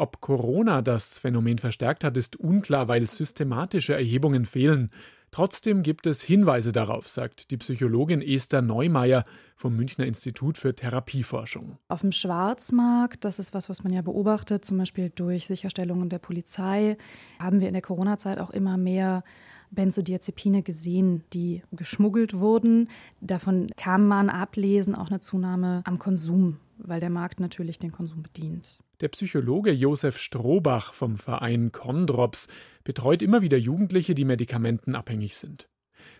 Ob 0.00 0.22
Corona 0.22 0.80
das 0.80 1.18
Phänomen 1.18 1.58
verstärkt 1.58 2.04
hat, 2.04 2.16
ist 2.16 2.36
unklar, 2.36 2.88
weil 2.88 3.06
systematische 3.06 3.92
Erhebungen 3.92 4.46
fehlen. 4.46 4.88
Trotzdem 5.30 5.82
gibt 5.82 6.06
es 6.06 6.22
Hinweise 6.22 6.72
darauf, 6.72 7.06
sagt 7.06 7.50
die 7.50 7.58
Psychologin 7.58 8.22
Esther 8.22 8.62
Neumeier 8.62 9.24
vom 9.56 9.76
Münchner 9.76 10.06
Institut 10.06 10.56
für 10.56 10.74
Therapieforschung. 10.74 11.76
Auf 11.88 12.00
dem 12.00 12.12
Schwarzmarkt, 12.12 13.26
das 13.26 13.38
ist 13.38 13.52
was, 13.52 13.68
was 13.68 13.84
man 13.84 13.92
ja 13.92 14.00
beobachtet, 14.00 14.64
zum 14.64 14.78
Beispiel 14.78 15.12
durch 15.14 15.46
Sicherstellungen 15.46 16.08
der 16.08 16.18
Polizei, 16.18 16.96
haben 17.38 17.60
wir 17.60 17.68
in 17.68 17.74
der 17.74 17.82
Corona-Zeit 17.82 18.38
auch 18.38 18.50
immer 18.50 18.78
mehr 18.78 19.22
Benzodiazepine 19.70 20.62
gesehen, 20.62 21.24
die 21.34 21.62
geschmuggelt 21.72 22.38
wurden. 22.38 22.88
Davon 23.20 23.66
kann 23.76 24.08
man 24.08 24.30
ablesen 24.30 24.94
auch 24.94 25.10
eine 25.10 25.20
Zunahme 25.20 25.82
am 25.84 25.98
Konsum, 25.98 26.56
weil 26.84 27.00
der 27.00 27.10
Markt 27.10 27.40
natürlich 27.40 27.78
den 27.78 27.92
Konsum 27.92 28.22
bedient. 28.22 28.78
Der 29.00 29.08
Psychologe 29.08 29.72
Josef 29.72 30.18
Strohbach 30.18 30.94
vom 30.94 31.16
Verein 31.16 31.72
Condrops 31.72 32.48
betreut 32.84 33.22
immer 33.22 33.42
wieder 33.42 33.58
Jugendliche, 33.58 34.14
die 34.14 34.24
medikamentenabhängig 34.24 35.36
sind. 35.36 35.68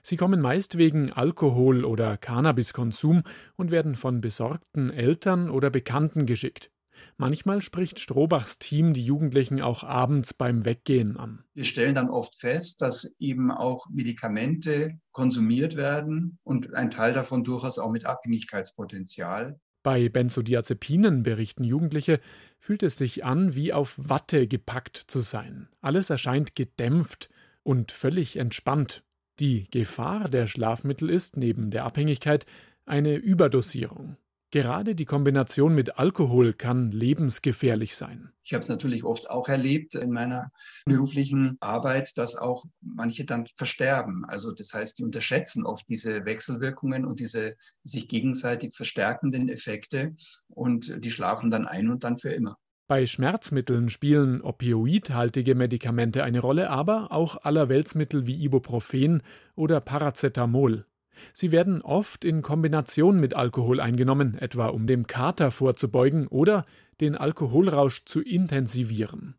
Sie 0.03 0.17
kommen 0.17 0.41
meist 0.41 0.79
wegen 0.79 1.13
Alkohol- 1.13 1.85
oder 1.85 2.17
Cannabiskonsum 2.17 3.23
und 3.57 3.71
werden 3.71 3.95
von 3.95 4.21
besorgten 4.21 4.91
Eltern 4.91 5.51
oder 5.51 5.71
Bekannten 5.71 6.27
geschickt. 6.27 6.71
Manchmal 7.17 7.63
spricht 7.63 7.99
Strohbachs 7.99 8.59
Team 8.59 8.93
die 8.93 9.05
Jugendlichen 9.05 9.61
auch 9.61 9.85
abends 9.85 10.35
beim 10.35 10.65
Weggehen 10.65 11.17
an. 11.17 11.45
Wir 11.55 11.65
stellen 11.65 11.95
dann 11.95 12.11
oft 12.11 12.35
fest, 12.35 12.83
dass 12.83 13.11
eben 13.19 13.51
auch 13.51 13.87
Medikamente 13.91 14.99
konsumiert 15.13 15.77
werden 15.77 16.39
und 16.45 16.75
ein 16.75 16.91
Teil 16.91 17.13
davon 17.13 17.45
durchaus 17.45 17.79
auch 17.79 17.91
mit 17.91 18.07
Abhängigkeitspotenzial. 18.07 19.59
Bei 19.83 20.09
Benzodiazepinen, 20.09 21.23
berichten 21.23 21.65
Jugendliche, 21.65 22.21
fühlt 22.59 22.83
es 22.83 22.99
sich 22.99 23.25
an, 23.25 23.55
wie 23.55 23.73
auf 23.73 23.95
Watte 23.97 24.47
gepackt 24.47 24.97
zu 24.97 25.21
sein. 25.21 25.69
Alles 25.81 26.11
erscheint 26.11 26.55
gedämpft 26.55 27.31
und 27.63 27.91
völlig 27.91 28.37
entspannt. 28.37 29.03
Die 29.39 29.71
Gefahr 29.71 30.29
der 30.29 30.47
Schlafmittel 30.47 31.09
ist, 31.09 31.37
neben 31.39 31.71
der 31.71 31.85
Abhängigkeit, 31.85 32.45
eine 32.85 33.15
Überdosierung. 33.15 34.17
Gerade 34.53 34.97
die 34.97 35.05
Kombination 35.05 35.77
mit 35.77 35.99
Alkohol 35.99 36.53
kann 36.55 36.91
lebensgefährlich 36.91 37.95
sein. 37.95 38.33
Ich 38.43 38.53
habe 38.53 38.63
es 38.63 38.69
natürlich 38.69 39.05
oft 39.05 39.31
auch 39.31 39.49
erlebt 39.49 39.95
in 39.95 40.11
meiner 40.11 40.51
beruflichen 40.85 41.57
Arbeit, 41.61 42.19
dass 42.19 42.35
auch 42.35 42.65
manche 42.81 43.25
dann 43.25 43.47
versterben. 43.55 44.25
Also 44.27 44.51
das 44.51 44.75
heißt, 44.75 44.99
die 44.99 45.05
unterschätzen 45.05 45.65
oft 45.65 45.89
diese 45.89 46.25
Wechselwirkungen 46.25 47.05
und 47.05 47.21
diese 47.21 47.55
sich 47.85 48.09
gegenseitig 48.09 48.75
verstärkenden 48.75 49.49
Effekte 49.49 50.17
und 50.49 51.05
die 51.05 51.13
schlafen 51.13 51.53
dann 51.53 51.69
ein 51.69 51.89
und 51.89 52.03
dann 52.03 52.19
für 52.19 52.31
immer. 52.31 52.57
Bei 52.89 53.07
Schmerzmitteln 53.07 53.89
spielen 53.89 54.43
opioidhaltige 54.43 55.55
Medikamente 55.55 56.25
eine 56.25 56.41
Rolle, 56.41 56.71
aber 56.71 57.13
auch 57.13 57.37
Allerweltsmittel 57.45 58.27
wie 58.27 58.43
Ibuprofen 58.43 59.23
oder 59.55 59.81
Paracetamol. 59.81 60.87
Sie 61.33 61.53
werden 61.53 61.83
oft 61.83 62.25
in 62.25 62.43
Kombination 62.43 63.21
mit 63.21 63.35
Alkohol 63.35 63.81
eingenommen, 63.81 64.37
etwa 64.39 64.67
um 64.67 64.87
dem 64.87 65.07
Kater 65.07 65.51
vorzubeugen 65.51 66.27
oder 66.27 66.65
den 67.01 67.17
Alkoholrausch 67.17 68.05
zu 68.05 68.21
intensivieren. 68.21 69.35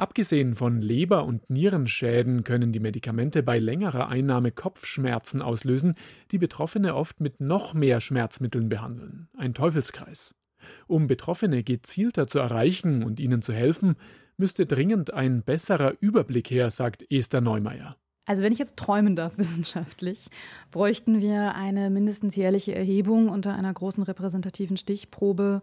Abgesehen 0.00 0.54
von 0.54 0.80
Leber- 0.80 1.26
und 1.26 1.50
Nierenschäden 1.50 2.42
können 2.42 2.72
die 2.72 2.80
Medikamente 2.80 3.42
bei 3.42 3.58
längerer 3.58 4.08
Einnahme 4.08 4.50
Kopfschmerzen 4.50 5.42
auslösen, 5.42 5.94
die 6.30 6.38
Betroffene 6.38 6.94
oft 6.94 7.20
mit 7.20 7.40
noch 7.40 7.74
mehr 7.74 8.00
Schmerzmitteln 8.00 8.70
behandeln. 8.70 9.28
Ein 9.36 9.52
Teufelskreis. 9.52 10.34
Um 10.86 11.06
Betroffene 11.06 11.62
gezielter 11.62 12.26
zu 12.26 12.38
erreichen 12.38 13.02
und 13.02 13.20
ihnen 13.20 13.42
zu 13.42 13.52
helfen, 13.52 13.96
müsste 14.38 14.64
dringend 14.64 15.12
ein 15.12 15.42
besserer 15.42 15.92
Überblick 16.00 16.50
her, 16.50 16.70
sagt 16.70 17.04
Esther 17.10 17.42
Neumeier. 17.42 17.99
Also 18.26 18.42
wenn 18.42 18.52
ich 18.52 18.58
jetzt 18.58 18.76
träumen 18.76 19.16
darf 19.16 19.38
wissenschaftlich, 19.38 20.28
bräuchten 20.70 21.20
wir 21.20 21.54
eine 21.54 21.90
mindestens 21.90 22.36
jährliche 22.36 22.74
Erhebung 22.74 23.28
unter 23.28 23.54
einer 23.54 23.72
großen 23.72 24.02
repräsentativen 24.02 24.76
Stichprobe, 24.76 25.62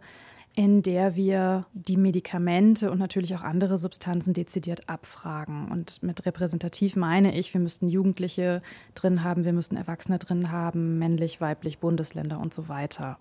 in 0.57 0.81
der 0.81 1.15
wir 1.15 1.67
die 1.73 1.97
Medikamente 1.97 2.89
und 2.89 2.97
natürlich 2.97 3.35
auch 3.35 3.43
andere 3.43 3.77
Substanzen 3.77 4.33
dezidiert 4.33 4.89
abfragen. 4.89 5.71
Und 5.71 6.01
mit 6.01 6.25
repräsentativ 6.25 6.95
meine 6.95 7.37
ich, 7.37 7.53
wir 7.53 7.61
müssten 7.61 7.87
Jugendliche 7.87 8.63
drin 8.95 9.23
haben, 9.23 9.45
wir 9.45 9.53
müssten 9.53 9.77
Erwachsene 9.77 10.17
drin 10.17 10.51
haben, 10.51 10.97
männlich, 10.97 11.39
weiblich, 11.39 11.77
Bundesländer 11.77 12.39
und 12.39 12.55
so 12.55 12.69
weiter. 12.69 13.19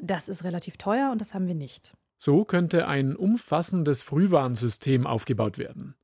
Das 0.00 0.28
ist 0.28 0.42
relativ 0.42 0.78
teuer 0.78 1.12
und 1.12 1.20
das 1.20 1.32
haben 1.32 1.46
wir 1.46 1.54
nicht. 1.54 1.92
So 2.18 2.44
könnte 2.44 2.88
ein 2.88 3.14
umfassendes 3.14 4.02
Frühwarnsystem 4.02 5.06
aufgebaut 5.06 5.58
werden. 5.58 5.94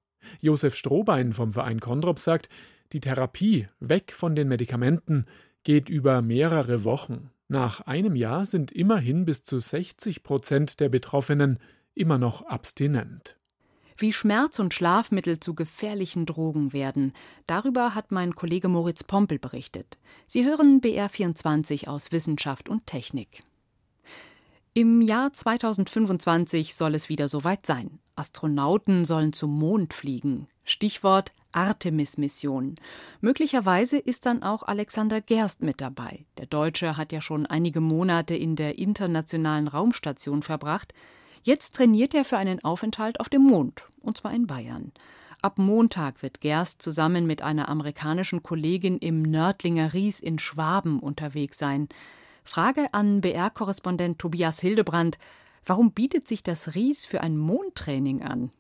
Josef 0.40 0.74
Strohbein 0.76 1.32
vom 1.32 1.52
Verein 1.52 1.80
Kondrop 1.80 2.18
sagt, 2.18 2.48
die 2.92 3.00
Therapie 3.00 3.68
weg 3.80 4.12
von 4.12 4.34
den 4.34 4.48
Medikamenten 4.48 5.26
geht 5.64 5.88
über 5.88 6.22
mehrere 6.22 6.84
Wochen. 6.84 7.30
Nach 7.48 7.80
einem 7.82 8.16
Jahr 8.16 8.46
sind 8.46 8.72
immerhin 8.72 9.24
bis 9.24 9.44
zu 9.44 9.58
60 9.58 10.22
Prozent 10.22 10.80
der 10.80 10.88
Betroffenen 10.88 11.58
immer 11.94 12.18
noch 12.18 12.42
abstinent. 12.46 13.36
Wie 13.96 14.12
Schmerz- 14.12 14.58
und 14.58 14.74
Schlafmittel 14.74 15.38
zu 15.38 15.54
gefährlichen 15.54 16.26
Drogen 16.26 16.72
werden, 16.72 17.12
darüber 17.46 17.94
hat 17.94 18.10
mein 18.10 18.34
Kollege 18.34 18.68
Moritz 18.68 19.04
Pompel 19.04 19.38
berichtet. 19.38 19.98
Sie 20.26 20.44
hören 20.44 20.80
BR24 20.80 21.86
aus 21.86 22.10
Wissenschaft 22.10 22.68
und 22.68 22.86
Technik. 22.86 23.44
Im 24.72 25.00
Jahr 25.00 25.32
2025 25.32 26.74
soll 26.74 26.96
es 26.96 27.08
wieder 27.08 27.28
soweit 27.28 27.64
sein. 27.64 28.00
Astronauten 28.16 29.04
sollen 29.04 29.32
zum 29.32 29.58
Mond 29.58 29.94
fliegen. 29.94 30.48
Stichwort 30.64 31.32
Artemis-Mission. 31.52 32.74
Möglicherweise 33.20 33.98
ist 33.98 34.26
dann 34.26 34.42
auch 34.42 34.62
Alexander 34.62 35.20
Gerst 35.20 35.62
mit 35.62 35.80
dabei. 35.80 36.24
Der 36.38 36.46
Deutsche 36.46 36.96
hat 36.96 37.12
ja 37.12 37.20
schon 37.20 37.46
einige 37.46 37.80
Monate 37.80 38.34
in 38.34 38.56
der 38.56 38.78
internationalen 38.78 39.68
Raumstation 39.68 40.42
verbracht. 40.42 40.94
Jetzt 41.42 41.74
trainiert 41.74 42.14
er 42.14 42.24
für 42.24 42.38
einen 42.38 42.64
Aufenthalt 42.64 43.20
auf 43.20 43.28
dem 43.28 43.42
Mond, 43.42 43.84
und 44.00 44.16
zwar 44.16 44.32
in 44.32 44.46
Bayern. 44.46 44.92
Ab 45.42 45.58
Montag 45.58 46.22
wird 46.22 46.40
Gerst 46.40 46.80
zusammen 46.80 47.26
mit 47.26 47.42
einer 47.42 47.68
amerikanischen 47.68 48.42
Kollegin 48.42 48.96
im 48.98 49.22
Nördlinger 49.22 49.92
Ries 49.92 50.20
in 50.20 50.38
Schwaben 50.38 50.98
unterwegs 50.98 51.58
sein. 51.58 51.88
Frage 52.42 52.92
an 52.92 53.20
BR-Korrespondent 53.20 54.18
Tobias 54.18 54.58
Hildebrand: 54.60 55.18
Warum 55.66 55.92
bietet 55.92 56.28
sich 56.28 56.42
das 56.42 56.74
Ries 56.74 57.06
für 57.06 57.22
ein 57.22 57.38
Mondtraining 57.38 58.22
an? 58.22 58.50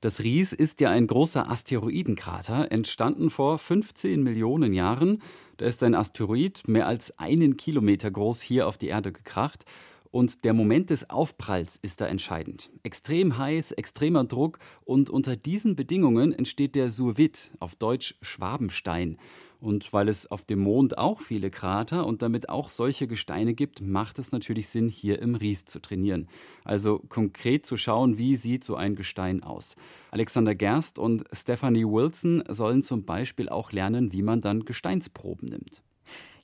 Das 0.00 0.20
Ries 0.20 0.52
ist 0.52 0.80
ja 0.80 0.90
ein 0.90 1.06
großer 1.06 1.48
Asteroidenkrater, 1.48 2.70
entstanden 2.72 3.30
vor 3.30 3.58
15 3.58 4.22
Millionen 4.22 4.72
Jahren. 4.72 5.22
Da 5.56 5.66
ist 5.66 5.82
ein 5.82 5.94
Asteroid 5.94 6.66
mehr 6.66 6.86
als 6.86 7.16
einen 7.18 7.56
Kilometer 7.56 8.10
groß 8.10 8.40
hier 8.40 8.66
auf 8.66 8.76
die 8.76 8.88
Erde 8.88 9.12
gekracht. 9.12 9.64
Und 10.10 10.44
der 10.44 10.54
Moment 10.54 10.90
des 10.90 11.10
Aufpralls 11.10 11.78
ist 11.82 12.00
da 12.00 12.06
entscheidend. 12.06 12.70
Extrem 12.82 13.38
heiß, 13.38 13.72
extremer 13.72 14.24
Druck 14.24 14.58
und 14.84 15.10
unter 15.10 15.36
diesen 15.36 15.76
Bedingungen 15.76 16.32
entsteht 16.32 16.74
der 16.74 16.90
Survit, 16.90 17.52
auf 17.60 17.76
Deutsch 17.76 18.16
Schwabenstein. 18.22 19.18
Und 19.60 19.92
weil 19.92 20.08
es 20.08 20.30
auf 20.30 20.44
dem 20.44 20.60
Mond 20.60 20.98
auch 20.98 21.20
viele 21.20 21.50
Krater 21.50 22.06
und 22.06 22.22
damit 22.22 22.48
auch 22.48 22.70
solche 22.70 23.08
Gesteine 23.08 23.54
gibt, 23.54 23.80
macht 23.80 24.20
es 24.20 24.30
natürlich 24.30 24.68
Sinn, 24.68 24.88
hier 24.88 25.20
im 25.20 25.34
Ries 25.34 25.64
zu 25.64 25.80
trainieren. 25.80 26.28
Also 26.64 27.00
konkret 27.08 27.66
zu 27.66 27.76
schauen, 27.76 28.18
wie 28.18 28.36
sieht 28.36 28.62
so 28.62 28.76
ein 28.76 28.94
Gestein 28.94 29.42
aus. 29.42 29.74
Alexander 30.12 30.54
Gerst 30.54 30.98
und 30.98 31.24
Stephanie 31.32 31.84
Wilson 31.84 32.44
sollen 32.48 32.82
zum 32.82 33.04
Beispiel 33.04 33.48
auch 33.48 33.72
lernen, 33.72 34.12
wie 34.12 34.22
man 34.22 34.40
dann 34.40 34.64
Gesteinsproben 34.64 35.48
nimmt. 35.48 35.82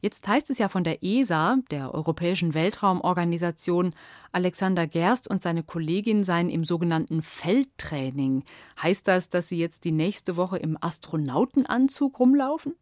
Jetzt 0.04 0.28
heißt 0.28 0.50
es 0.50 0.58
ja 0.58 0.68
von 0.68 0.84
der 0.84 1.02
ESA, 1.02 1.56
der 1.70 1.94
Europäischen 1.94 2.52
Weltraumorganisation, 2.52 3.94
Alexander 4.32 4.86
Gerst 4.86 5.30
und 5.30 5.40
seine 5.40 5.62
Kollegin 5.62 6.24
seien 6.24 6.50
im 6.50 6.64
sogenannten 6.64 7.22
Feldtraining. 7.22 8.44
Heißt 8.82 9.08
das, 9.08 9.30
dass 9.30 9.48
sie 9.48 9.56
jetzt 9.56 9.84
die 9.84 9.92
nächste 9.92 10.36
Woche 10.36 10.58
im 10.58 10.76
Astronautenanzug 10.78 12.20
rumlaufen? 12.20 12.74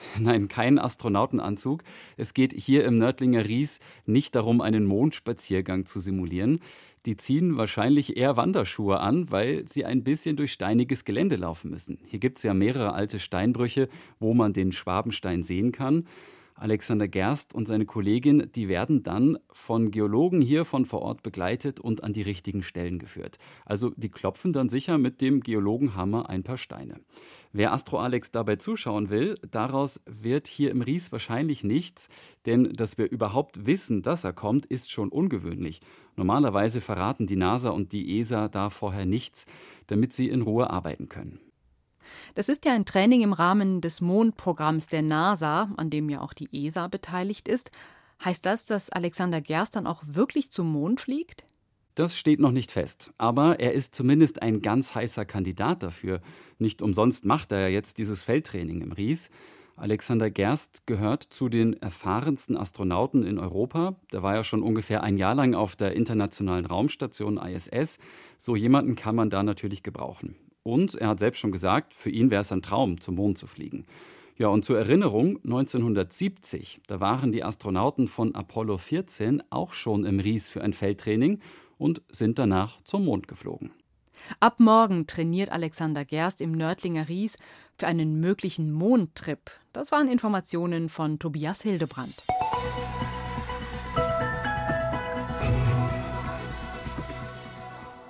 Nein, 0.18 0.48
kein 0.48 0.78
Astronautenanzug. 0.78 1.82
Es 2.16 2.34
geht 2.34 2.52
hier 2.52 2.84
im 2.84 2.98
Nördlinger 2.98 3.46
Ries 3.46 3.80
nicht 4.06 4.34
darum, 4.34 4.60
einen 4.60 4.84
Mondspaziergang 4.86 5.86
zu 5.86 6.00
simulieren. 6.00 6.60
Die 7.06 7.16
ziehen 7.16 7.56
wahrscheinlich 7.56 8.16
eher 8.16 8.36
Wanderschuhe 8.36 9.00
an, 9.00 9.30
weil 9.30 9.66
sie 9.66 9.84
ein 9.84 10.04
bisschen 10.04 10.36
durch 10.36 10.52
steiniges 10.52 11.04
Gelände 11.04 11.36
laufen 11.36 11.70
müssen. 11.70 11.98
Hier 12.04 12.18
gibt 12.18 12.38
es 12.38 12.44
ja 12.44 12.52
mehrere 12.52 12.92
alte 12.92 13.18
Steinbrüche, 13.18 13.88
wo 14.18 14.34
man 14.34 14.52
den 14.52 14.72
Schwabenstein 14.72 15.42
sehen 15.42 15.72
kann. 15.72 16.06
Alexander 16.60 17.08
Gerst 17.08 17.54
und 17.54 17.66
seine 17.66 17.86
Kollegin, 17.86 18.50
die 18.54 18.68
werden 18.68 19.02
dann 19.02 19.38
von 19.50 19.90
Geologen 19.90 20.42
hier 20.42 20.64
von 20.64 20.84
vor 20.84 21.00
Ort 21.02 21.22
begleitet 21.22 21.80
und 21.80 22.04
an 22.04 22.12
die 22.12 22.22
richtigen 22.22 22.62
Stellen 22.62 22.98
geführt. 22.98 23.38
Also 23.64 23.92
die 23.96 24.10
klopfen 24.10 24.52
dann 24.52 24.68
sicher 24.68 24.98
mit 24.98 25.20
dem 25.20 25.40
Geologenhammer 25.40 26.28
ein 26.28 26.42
paar 26.42 26.58
Steine. 26.58 27.00
Wer 27.52 27.72
Astro 27.72 27.98
Alex 27.98 28.30
dabei 28.30 28.56
zuschauen 28.56 29.10
will, 29.10 29.36
daraus 29.50 30.00
wird 30.04 30.46
hier 30.46 30.70
im 30.70 30.82
Ries 30.82 31.10
wahrscheinlich 31.12 31.64
nichts, 31.64 32.08
denn 32.46 32.72
dass 32.74 32.98
wir 32.98 33.10
überhaupt 33.10 33.66
wissen, 33.66 34.02
dass 34.02 34.24
er 34.24 34.32
kommt, 34.32 34.66
ist 34.66 34.90
schon 34.90 35.08
ungewöhnlich. 35.08 35.80
Normalerweise 36.16 36.80
verraten 36.80 37.26
die 37.26 37.36
NASA 37.36 37.70
und 37.70 37.92
die 37.92 38.18
ESA 38.18 38.48
da 38.48 38.70
vorher 38.70 39.06
nichts, 39.06 39.46
damit 39.86 40.12
sie 40.12 40.28
in 40.28 40.42
Ruhe 40.42 40.70
arbeiten 40.70 41.08
können. 41.08 41.40
Das 42.34 42.48
ist 42.48 42.64
ja 42.64 42.72
ein 42.72 42.84
Training 42.84 43.22
im 43.22 43.32
Rahmen 43.32 43.80
des 43.80 44.00
Mondprogramms 44.00 44.86
der 44.86 45.02
NASA, 45.02 45.70
an 45.76 45.90
dem 45.90 46.08
ja 46.08 46.20
auch 46.20 46.32
die 46.32 46.48
ESA 46.52 46.88
beteiligt 46.88 47.48
ist. 47.48 47.70
Heißt 48.24 48.44
das, 48.44 48.66
dass 48.66 48.90
Alexander 48.90 49.40
Gerst 49.40 49.76
dann 49.76 49.86
auch 49.86 50.02
wirklich 50.06 50.50
zum 50.50 50.68
Mond 50.68 51.00
fliegt? 51.00 51.44
Das 51.94 52.16
steht 52.16 52.40
noch 52.40 52.52
nicht 52.52 52.70
fest, 52.70 53.12
aber 53.18 53.60
er 53.60 53.72
ist 53.72 53.94
zumindest 53.94 54.42
ein 54.42 54.62
ganz 54.62 54.94
heißer 54.94 55.24
Kandidat 55.24 55.82
dafür. 55.82 56.20
Nicht 56.58 56.82
umsonst 56.82 57.24
macht 57.24 57.52
er 57.52 57.60
ja 57.60 57.68
jetzt 57.68 57.98
dieses 57.98 58.22
Feldtraining 58.22 58.80
im 58.80 58.92
Ries. 58.92 59.28
Alexander 59.76 60.30
Gerst 60.30 60.86
gehört 60.86 61.22
zu 61.22 61.48
den 61.48 61.72
erfahrensten 61.80 62.56
Astronauten 62.56 63.22
in 63.24 63.38
Europa. 63.38 63.96
Der 64.12 64.22
war 64.22 64.34
ja 64.34 64.44
schon 64.44 64.62
ungefähr 64.62 65.02
ein 65.02 65.16
Jahr 65.16 65.34
lang 65.34 65.54
auf 65.54 65.74
der 65.74 65.96
internationalen 65.96 66.66
Raumstation 66.66 67.38
ISS. 67.38 67.98
So 68.36 68.56
jemanden 68.56 68.94
kann 68.94 69.16
man 69.16 69.30
da 69.30 69.42
natürlich 69.42 69.82
gebrauchen. 69.82 70.36
Und 70.62 70.94
er 70.94 71.08
hat 71.08 71.20
selbst 71.20 71.38
schon 71.38 71.52
gesagt, 71.52 71.94
für 71.94 72.10
ihn 72.10 72.30
wäre 72.30 72.42
es 72.42 72.52
ein 72.52 72.62
Traum, 72.62 73.00
zum 73.00 73.14
Mond 73.14 73.38
zu 73.38 73.46
fliegen. 73.46 73.86
Ja, 74.36 74.48
und 74.48 74.64
zur 74.64 74.78
Erinnerung, 74.78 75.36
1970, 75.44 76.80
da 76.86 76.98
waren 76.98 77.30
die 77.30 77.44
Astronauten 77.44 78.08
von 78.08 78.34
Apollo 78.34 78.78
14 78.78 79.42
auch 79.50 79.74
schon 79.74 80.04
im 80.04 80.18
Ries 80.18 80.48
für 80.48 80.62
ein 80.62 80.72
Feldtraining 80.72 81.40
und 81.76 82.02
sind 82.10 82.38
danach 82.38 82.80
zum 82.84 83.04
Mond 83.04 83.28
geflogen. 83.28 83.72
Ab 84.38 84.58
morgen 84.58 85.06
trainiert 85.06 85.50
Alexander 85.52 86.04
Gerst 86.04 86.40
im 86.40 86.52
Nördlinger 86.52 87.08
Ries 87.08 87.36
für 87.78 87.86
einen 87.86 88.20
möglichen 88.20 88.72
Mondtrip. 88.72 89.50
Das 89.72 89.92
waren 89.92 90.08
Informationen 90.08 90.88
von 90.88 91.18
Tobias 91.18 91.62
Hildebrand. 91.62 92.14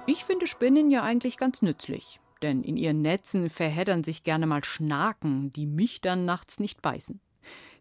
Ich 0.06 0.24
finde 0.24 0.46
Spinnen 0.46 0.90
ja 0.90 1.02
eigentlich 1.02 1.36
ganz 1.36 1.62
nützlich 1.62 2.19
denn 2.42 2.62
in 2.62 2.76
ihren 2.76 3.02
Netzen 3.02 3.50
verheddern 3.50 4.04
sich 4.04 4.24
gerne 4.24 4.46
mal 4.46 4.64
Schnaken, 4.64 5.52
die 5.52 5.66
mich 5.66 6.00
dann 6.00 6.24
nachts 6.24 6.60
nicht 6.60 6.82
beißen. 6.82 7.20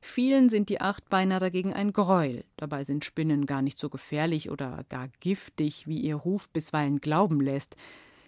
Vielen 0.02 0.50
sind 0.50 0.70
die 0.70 0.82
Achtbeiner 0.82 1.40
dagegen 1.40 1.74
ein 1.74 1.92
Gräuel. 1.92 2.46
Dabei 2.58 2.84
sind 2.84 3.04
Spinnen 3.04 3.46
gar 3.46 3.62
nicht 3.62 3.78
so 3.78 3.90
gefährlich 3.90 4.50
oder 4.50 4.86
gar 4.90 5.10
giftig, 5.20 5.88
wie 5.88 6.00
ihr 6.00 6.16
Ruf 6.16 6.50
bisweilen 6.50 7.02
glauben 7.02 7.42
lässt. 7.42 7.76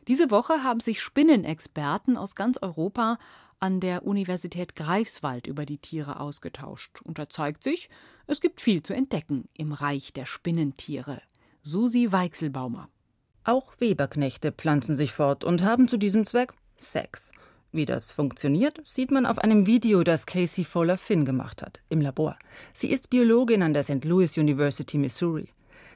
Diese 0.07 0.31
Woche 0.31 0.63
haben 0.63 0.79
sich 0.79 1.01
Spinnenexperten 1.01 2.17
aus 2.17 2.35
ganz 2.35 2.57
Europa 2.61 3.17
an 3.59 3.79
der 3.79 4.05
Universität 4.05 4.75
Greifswald 4.75 5.47
über 5.47 5.65
die 5.65 5.77
Tiere 5.77 6.19
ausgetauscht. 6.19 7.01
Und 7.03 7.19
da 7.19 7.29
zeigt 7.29 7.63
sich, 7.63 7.89
es 8.27 8.41
gibt 8.41 8.59
viel 8.59 8.81
zu 8.83 8.93
entdecken 8.93 9.47
im 9.53 9.71
Reich 9.71 10.13
der 10.13 10.25
Spinnentiere. 10.25 11.21
Susi 11.61 12.11
Weichselbaumer. 12.11 12.89
Auch 13.43 13.73
Weberknechte 13.79 14.51
pflanzen 14.51 14.95
sich 14.95 15.13
fort 15.13 15.43
und 15.43 15.63
haben 15.63 15.87
zu 15.87 15.97
diesem 15.97 16.25
Zweck 16.25 16.53
Sex. 16.77 17.31
Wie 17.71 17.85
das 17.85 18.11
funktioniert, 18.11 18.81
sieht 18.83 19.09
man 19.09 19.25
auf 19.25 19.39
einem 19.39 19.65
Video, 19.65 20.03
das 20.03 20.27
Casey 20.27 20.63
Fowler 20.63 20.97
Finn 20.97 21.25
gemacht 21.25 21.63
hat, 21.63 21.79
im 21.89 22.01
Labor. 22.01 22.37
Sie 22.73 22.91
ist 22.91 23.09
Biologin 23.09 23.63
an 23.63 23.73
der 23.73 23.83
St. 23.83 24.05
Louis 24.05 24.37
University, 24.37 24.99
Missouri. 24.99 25.49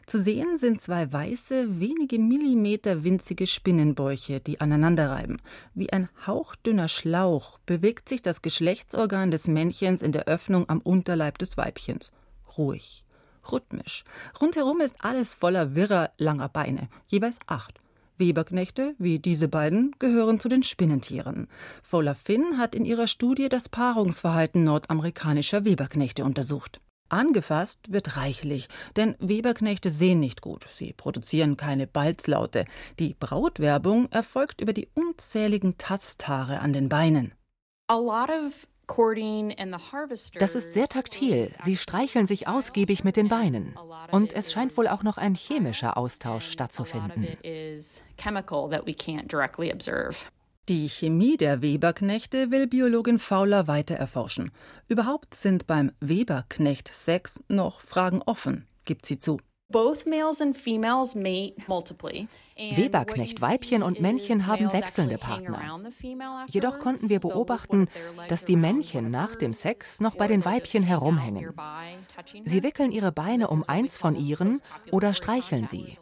Zu 0.08 0.18
sehen 0.18 0.58
sind 0.58 0.82
zwei 0.82 1.12
weiße, 1.12 1.80
wenige 1.80 2.18
Millimeter 2.18 3.04
winzige 3.04 3.46
Spinnenbäuche, 3.46 4.40
die 4.40 4.60
aneinanderreiben. 4.60 5.42
Wie 5.76 5.92
ein 5.92 6.10
hauchdünner 6.26 6.88
Schlauch 6.88 7.60
bewegt 7.66 8.10
sich 8.10 8.24
das 8.24 8.42
Geschlechtsorgan 8.42 9.30
des 9.30 9.48
Männchens 9.48 10.02
in 10.02 10.14
der 10.14 10.26
Öffnung 10.26 10.68
am 10.70 10.80
Unterleib 10.80 11.38
des 11.38 11.58
Weibchens. 11.58 12.12
Ruhig 12.58 13.05
rhythmisch. 13.52 14.04
Rundherum 14.40 14.82
ist 14.82 15.04
alles 15.04 15.34
voller 15.34 15.76
wirrer, 15.76 16.12
langer 16.18 16.50
Beine, 16.50 16.90
jeweils 17.08 17.40
acht. 17.48 17.80
Weberknechte, 18.18 18.96
wie 18.98 19.20
diese 19.20 19.48
beiden, 19.48 19.94
gehören 20.00 20.40
zu 20.40 20.48
den 20.48 20.64
Spinnentieren. 20.64 21.48
Fowler 21.84 22.16
Finn 22.16 22.58
hat 22.58 22.74
in 22.76 22.86
ihrer 22.86 23.08
Studie 23.08 23.50
das 23.50 23.70
Paarungsverhalten 23.70 24.64
nordamerikanischer 24.64 25.66
Weberknechte 25.66 26.24
untersucht. 26.24 26.80
Angefasst 27.10 27.92
wird 27.92 28.18
reichlich, 28.18 28.68
denn 28.96 29.16
Weberknechte 29.20 29.92
sehen 29.92 30.20
nicht 30.20 30.42
gut. 30.42 30.66
Sie 30.72 30.94
produzieren 30.94 31.56
keine 31.56 31.86
Balzlaute. 31.86 32.66
Die 33.00 33.14
Brautwerbung 33.14 34.12
erfolgt 34.12 34.60
über 34.60 34.74
die 34.74 34.90
unzähligen 34.96 35.78
Tasthaare 35.78 36.60
an 36.60 36.74
den 36.74 36.90
Beinen. 36.90 37.34
A 37.88 37.98
lot 37.98 38.30
of 38.30 38.68
das 40.40 40.56
ist 40.56 40.74
sehr 40.74 40.88
taktil. 40.88 41.52
Sie 41.64 41.78
streicheln 41.78 42.28
sich 42.28 42.48
ausgiebig 42.48 43.04
mit 43.04 43.18
den 43.18 43.30
Beinen. 43.30 43.76
Und 44.12 44.34
es 44.34 44.52
scheint 44.52 44.78
wohl 44.78 44.88
auch 44.88 45.04
noch 45.04 45.18
ein 45.18 45.36
chemischer 45.36 45.98
Austausch 45.98 46.50
stattzufinden. 46.50 47.28
Die 50.68 50.90
Chemie 50.90 51.38
der 51.38 51.62
Weberknechte 51.62 52.50
will 52.50 52.66
Biologin 52.66 53.20
Fowler 53.20 53.68
weiter 53.68 53.96
erforschen. 53.96 54.52
Überhaupt 54.88 55.36
sind 55.36 55.68
beim 55.68 55.92
Weberknecht 56.00 56.88
Sex 56.92 57.44
noch 57.48 57.82
Fragen 57.82 58.24
offen, 58.24 58.66
gibt 58.84 59.06
sie 59.06 59.20
zu. 59.20 59.38
Weberknecht-Weibchen 62.56 63.82
und 63.82 64.00
Männchen 64.00 64.46
haben 64.46 64.72
wechselnde 64.72 65.18
Partner. 65.18 65.82
Jedoch 66.48 66.78
konnten 66.78 67.10
wir 67.10 67.20
beobachten, 67.20 67.88
dass 68.30 68.46
die 68.46 68.58
Männchen 68.58 69.10
nach 69.10 69.36
dem 69.36 69.54
Sex 69.54 70.00
noch 70.00 70.16
bei 70.16 70.28
den 70.28 70.46
Weibchen 70.46 70.84
herumhängen. 70.84 71.52
Sie 72.44 72.62
wickeln 72.62 72.92
ihre 72.92 73.12
Beine 73.12 73.48
um 73.48 73.64
eins 73.68 73.98
von 73.98 74.16
ihren 74.16 74.62
oder 74.92 75.16
streicheln 75.16 75.66
sie. 75.66 75.98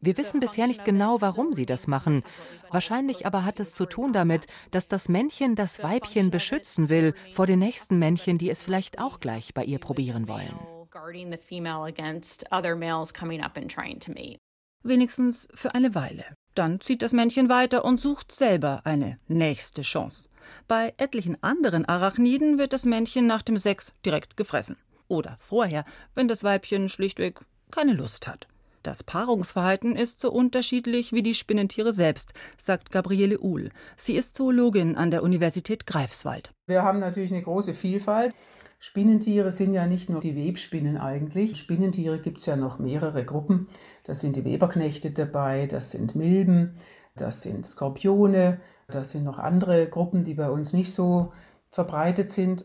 Wir 0.00 0.16
wissen 0.16 0.38
bisher 0.38 0.68
nicht 0.68 0.84
genau, 0.84 1.20
warum 1.20 1.52
sie 1.52 1.66
das 1.66 1.88
machen. 1.88 2.22
Wahrscheinlich 2.70 3.26
aber 3.26 3.44
hat 3.44 3.58
es 3.58 3.74
zu 3.74 3.86
tun 3.86 4.12
damit, 4.12 4.46
dass 4.70 4.86
das 4.86 5.08
Männchen 5.08 5.56
das 5.56 5.82
Weibchen 5.82 6.30
beschützen 6.30 6.88
will 6.88 7.14
vor 7.32 7.46
den 7.46 7.58
nächsten 7.58 7.98
Männchen, 7.98 8.38
die 8.38 8.50
es 8.50 8.62
vielleicht 8.62 9.00
auch 9.00 9.18
gleich 9.18 9.52
bei 9.52 9.64
ihr 9.64 9.80
probieren 9.80 10.28
wollen 10.28 10.56
guarding 10.98 11.30
the 11.30 11.38
female 11.38 11.84
against 11.84 12.44
other 12.50 12.74
males 12.74 13.12
coming 13.12 13.40
up 13.40 13.56
and 13.56 13.70
trying 13.70 13.98
to 14.00 14.10
mate. 14.10 14.38
Wenigstens 14.82 15.48
für 15.54 15.74
eine 15.74 15.94
Weile. 15.94 16.24
Dann 16.54 16.80
zieht 16.80 17.02
das 17.02 17.12
Männchen 17.12 17.48
weiter 17.48 17.84
und 17.84 18.00
sucht 18.00 18.32
selber 18.32 18.80
eine 18.84 19.18
nächste 19.28 19.82
Chance. 19.82 20.28
Bei 20.66 20.94
etlichen 20.96 21.40
anderen 21.42 21.84
Arachniden 21.84 22.58
wird 22.58 22.72
das 22.72 22.84
Männchen 22.84 23.26
nach 23.26 23.42
dem 23.42 23.58
Sex 23.58 23.92
direkt 24.04 24.36
gefressen. 24.36 24.76
Oder 25.08 25.36
vorher, 25.38 25.84
wenn 26.14 26.28
das 26.28 26.42
Weibchen 26.42 26.88
schlichtweg 26.88 27.40
keine 27.70 27.92
Lust 27.92 28.26
hat. 28.26 28.48
Das 28.82 29.02
Paarungsverhalten 29.02 29.96
ist 29.96 30.20
so 30.20 30.30
unterschiedlich 30.30 31.12
wie 31.12 31.22
die 31.22 31.34
Spinnentiere 31.34 31.92
selbst, 31.92 32.32
sagt 32.56 32.90
Gabriele 32.90 33.38
Uhl. 33.38 33.70
Sie 33.96 34.16
ist 34.16 34.36
Zoologin 34.36 34.96
an 34.96 35.10
der 35.10 35.22
Universität 35.22 35.86
Greifswald. 35.86 36.52
Wir 36.66 36.82
haben 36.82 36.98
natürlich 36.98 37.32
eine 37.32 37.42
große 37.42 37.74
Vielfalt. 37.74 38.34
Spinnentiere 38.80 39.50
sind 39.50 39.72
ja 39.72 39.86
nicht 39.86 40.08
nur 40.08 40.20
die 40.20 40.36
Webspinnen 40.36 40.98
eigentlich. 40.98 41.56
Spinnentiere 41.56 42.20
gibt 42.20 42.38
es 42.38 42.46
ja 42.46 42.56
noch 42.56 42.78
mehrere 42.78 43.24
Gruppen. 43.24 43.66
Da 44.04 44.14
sind 44.14 44.36
die 44.36 44.44
Weberknechte 44.44 45.10
dabei, 45.10 45.66
das 45.66 45.90
sind 45.90 46.14
Milben, 46.14 46.76
das 47.16 47.42
sind 47.42 47.66
Skorpione, 47.66 48.60
das 48.86 49.10
sind 49.10 49.24
noch 49.24 49.38
andere 49.38 49.88
Gruppen, 49.88 50.22
die 50.22 50.34
bei 50.34 50.48
uns 50.48 50.72
nicht 50.72 50.92
so 50.92 51.32
verbreitet 51.70 52.30
sind. 52.30 52.64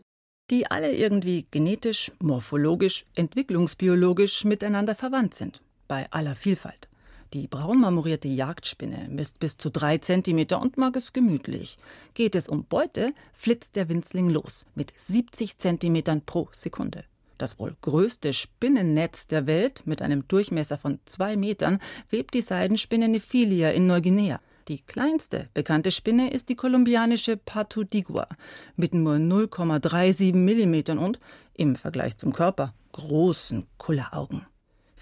Die 0.50 0.70
alle 0.70 0.92
irgendwie 0.92 1.48
genetisch, 1.50 2.12
morphologisch, 2.20 3.06
entwicklungsbiologisch 3.16 4.44
miteinander 4.44 4.94
verwandt 4.94 5.34
sind 5.34 5.62
bei 5.88 6.06
aller 6.12 6.36
Vielfalt. 6.36 6.88
Die 7.34 7.48
braunmarmorierte 7.48 8.28
Jagdspinne 8.28 9.08
misst 9.10 9.40
bis 9.40 9.58
zu 9.58 9.68
drei 9.68 9.98
Zentimeter 9.98 10.62
und 10.62 10.78
mag 10.78 10.94
es 10.94 11.12
gemütlich. 11.12 11.78
Geht 12.14 12.36
es 12.36 12.46
um 12.46 12.64
Beute, 12.64 13.12
flitzt 13.32 13.74
der 13.74 13.88
Winzling 13.88 14.30
los 14.30 14.66
mit 14.76 14.92
70 14.96 15.58
Zentimetern 15.58 16.22
pro 16.24 16.48
Sekunde. 16.52 17.02
Das 17.36 17.58
wohl 17.58 17.74
größte 17.80 18.32
Spinnennetz 18.32 19.26
der 19.26 19.48
Welt 19.48 19.82
mit 19.84 20.00
einem 20.00 20.28
Durchmesser 20.28 20.78
von 20.78 21.00
zwei 21.06 21.36
Metern 21.36 21.80
webt 22.08 22.34
die 22.34 22.40
Seidenspinne 22.40 23.08
Nephilia 23.08 23.72
in 23.72 23.88
Neuguinea. 23.88 24.38
Die 24.68 24.78
kleinste 24.78 25.48
bekannte 25.54 25.90
Spinne 25.90 26.30
ist 26.30 26.48
die 26.50 26.54
kolumbianische 26.54 27.36
Patudigua 27.36 28.28
mit 28.76 28.94
nur 28.94 29.16
0,37 29.16 30.36
Millimetern 30.36 30.98
und, 30.98 31.18
im 31.54 31.74
Vergleich 31.74 32.16
zum 32.16 32.32
Körper, 32.32 32.74
großen 32.92 33.66
Kulleraugen. 33.76 34.46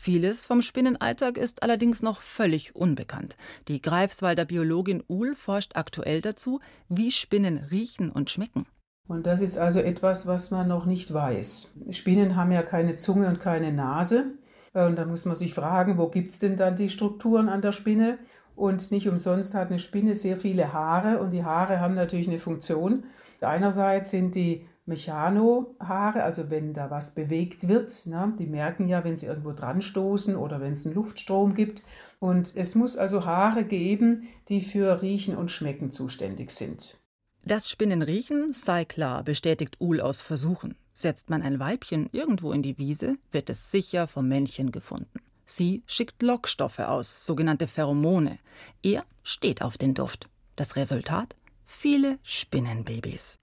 Vieles 0.05 0.45
vom 0.45 0.63
Spinnenalltag 0.63 1.39
ist 1.39 1.63
allerdings 1.63 2.03
noch 2.03 2.23
völlig 2.23 2.75
unbekannt. 2.75 3.37
Die 3.69 3.81
Greifswalder 3.81 4.45
Biologin 4.45 5.05
Uhl 5.07 5.37
forscht 5.37 5.77
aktuell 5.77 6.21
dazu, 6.21 6.59
wie 6.89 7.13
Spinnen 7.13 7.59
riechen 7.71 8.11
und 8.11 8.29
schmecken. 8.29 8.67
Und 9.07 9.29
das 9.29 9.41
ist 9.41 9.59
also 9.59 9.79
etwas, 9.79 10.27
was 10.27 10.51
man 10.51 10.67
noch 10.67 10.87
nicht 10.87 11.15
weiß. 11.15 11.75
Spinnen 11.91 12.35
haben 12.35 12.51
ja 12.51 12.65
keine 12.65 12.97
Zunge 12.97 13.29
und 13.29 13.39
keine 13.39 13.71
Nase. 13.71 14.25
Und 14.73 14.97
da 14.97 15.05
muss 15.05 15.25
man 15.25 15.37
sich 15.37 15.55
fragen, 15.55 15.99
wo 15.99 16.09
gibt 16.09 16.33
es 16.33 16.41
denn 16.41 16.57
dann 16.57 16.75
die 16.75 16.89
Strukturen 16.89 17.49
an 17.49 17.63
der 17.63 17.71
Spinne? 17.71 18.19
Und 18.57 18.91
nicht 18.91 19.09
umsonst 19.09 19.55
hat 19.55 19.69
eine 19.69 19.79
Spinne 19.79 20.15
sehr 20.15 20.37
viele 20.37 20.73
Haare 20.73 21.21
und 21.21 21.31
die 21.31 21.45
Haare 21.45 21.79
haben 21.79 21.95
natürlich 21.95 22.27
eine 22.27 22.39
Funktion. 22.39 23.05
Einerseits 23.41 24.11
sind 24.11 24.35
die 24.35 24.67
Mechanohaare, 24.85 26.23
also 26.23 26.51
wenn 26.51 26.73
da 26.75 26.91
was 26.91 27.15
bewegt 27.15 27.69
wird. 27.69 28.07
Ne? 28.07 28.35
Die 28.39 28.47
merken 28.47 28.89
ja, 28.89 29.05
wenn 29.05 29.17
sie 29.17 29.27
irgendwo 29.27 29.53
dran 29.53 29.81
stoßen 29.81 30.37
oder 30.37 30.61
wenn 30.61 30.73
es 30.73 30.85
einen 30.85 30.95
Luftstrom 30.95 31.55
gibt. 31.55 31.83
Und 32.19 32.55
es 32.57 32.75
muss 32.75 32.97
also 32.97 33.25
Haare 33.25 33.65
geben, 33.65 34.29
die 34.49 34.61
für 34.61 35.03
Riechen 35.03 35.37
und 35.37 35.51
Schmecken 35.51 35.91
zuständig 35.91 36.51
sind. 36.51 36.99
Das 37.45 37.69
Spinnenriechen 37.69 38.53
sei 38.53 38.85
klar, 38.85 39.25
bestätigt 39.25 39.77
Uhl 39.81 40.01
aus 40.01 40.21
Versuchen. 40.21 40.77
Setzt 40.93 41.31
man 41.31 41.43
ein 41.43 41.59
Weibchen 41.59 42.09
irgendwo 42.13 42.53
in 42.53 42.63
die 42.63 42.79
Wiese, 42.79 43.17
wird 43.31 43.51
es 43.51 43.71
sicher 43.71 44.07
vom 44.07 44.29
Männchen 44.29 44.71
gefunden. 44.71 45.21
Sie 45.45 45.83
schickt 45.87 46.23
Lockstoffe 46.23 46.79
aus, 46.79 47.27
sogenannte 47.27 47.67
Pheromone. 47.67 48.39
Er 48.83 49.05
steht 49.23 49.63
auf 49.63 49.77
den 49.77 49.95
Duft. 49.95 50.29
Das 50.55 50.77
Resultat? 50.77 51.35
Viele 51.65 52.19
Spinnenbabys. 52.23 53.42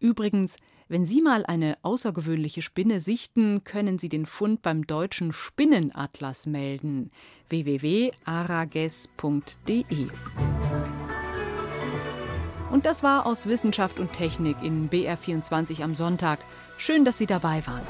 Übrigens, 0.00 0.56
wenn 0.88 1.04
Sie 1.04 1.20
mal 1.20 1.46
eine 1.46 1.76
außergewöhnliche 1.82 2.62
Spinne 2.62 2.98
sichten, 2.98 3.62
können 3.64 3.98
Sie 3.98 4.08
den 4.08 4.26
Fund 4.26 4.62
beim 4.62 4.86
Deutschen 4.86 5.32
Spinnenatlas 5.32 6.46
melden. 6.46 7.12
www.arages.de 7.48 8.14
Und 12.72 12.86
das 12.86 13.02
war 13.02 13.26
aus 13.26 13.46
Wissenschaft 13.46 14.00
und 14.00 14.12
Technik 14.12 14.56
in 14.62 14.88
BR24 14.90 15.82
am 15.84 15.94
Sonntag. 15.94 16.40
Schön, 16.78 17.04
dass 17.04 17.18
Sie 17.18 17.26
dabei 17.26 17.62
waren. 17.66 17.82